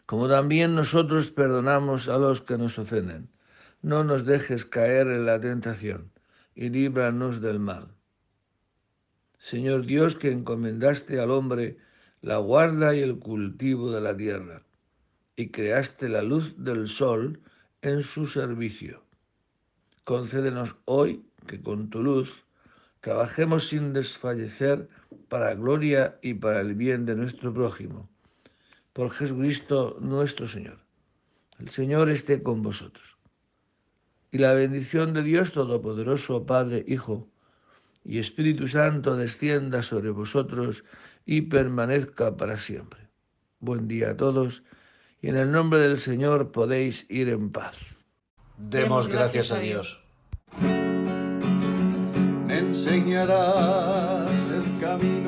como 0.05 0.29
también 0.29 0.75
nosotros 0.75 1.31
perdonamos 1.31 2.07
a 2.07 2.17
los 2.19 2.41
que 2.41 2.59
nos 2.59 2.77
ofenden. 2.77 3.27
No 3.81 4.03
nos 4.03 4.23
dejes 4.23 4.65
caer 4.65 5.07
en 5.07 5.25
la 5.25 5.41
tentación 5.41 6.11
y 6.59 6.67
líbranos 6.69 7.39
del 7.39 7.57
mal 7.57 7.87
Señor 9.39 9.85
Dios, 9.85 10.17
que 10.17 10.29
encomendaste 10.29 11.21
al 11.21 11.31
hombre 11.31 11.77
la 12.21 12.35
guarda 12.35 12.93
y 12.93 12.99
el 12.99 13.17
cultivo 13.17 13.93
de 13.93 14.01
la 14.01 14.15
tierra, 14.15 14.63
y 15.37 15.51
creaste 15.51 16.09
la 16.09 16.21
luz 16.21 16.53
del 16.57 16.89
sol 16.89 17.39
en 17.81 18.03
su 18.03 18.27
servicio. 18.27 19.05
Concédenos 20.03 20.75
hoy 20.83 21.23
que 21.47 21.61
con 21.61 21.89
tu 21.89 22.03
luz 22.03 22.29
trabajemos 22.99 23.69
sin 23.69 23.93
desfallecer 23.93 24.89
para 25.29 25.55
gloria 25.55 26.19
y 26.21 26.33
para 26.33 26.59
el 26.59 26.75
bien 26.75 27.05
de 27.05 27.15
nuestro 27.15 27.53
prójimo. 27.53 28.09
Por 28.91 29.11
Jesucristo 29.11 29.97
nuestro 30.01 30.45
Señor. 30.45 30.79
El 31.57 31.69
Señor 31.69 32.09
esté 32.09 32.43
con 32.43 32.61
vosotros. 32.61 33.18
Y 34.31 34.37
la 34.37 34.53
bendición 34.53 35.13
de 35.13 35.23
Dios 35.23 35.53
Todopoderoso, 35.53 36.45
Padre, 36.45 36.85
Hijo, 36.87 37.27
y 38.03 38.19
Espíritu 38.19 38.67
Santo 38.67 39.15
descienda 39.15 39.83
sobre 39.83 40.09
vosotros 40.09 40.83
y 41.25 41.41
permanezca 41.41 42.37
para 42.37 42.57
siempre. 42.57 43.01
Buen 43.59 43.87
día 43.87 44.11
a 44.11 44.17
todos 44.17 44.63
y 45.21 45.27
en 45.29 45.35
el 45.35 45.51
nombre 45.51 45.79
del 45.79 45.99
Señor 45.99 46.51
podéis 46.51 47.05
ir 47.09 47.29
en 47.29 47.51
paz. 47.51 47.77
Demos 48.57 49.07
gracias 49.07 49.51
a 49.51 49.59
Dios. 49.59 50.01
Me 52.47 52.57
enseñarás 52.57 54.29
el 54.49 54.79
camino 54.79 55.18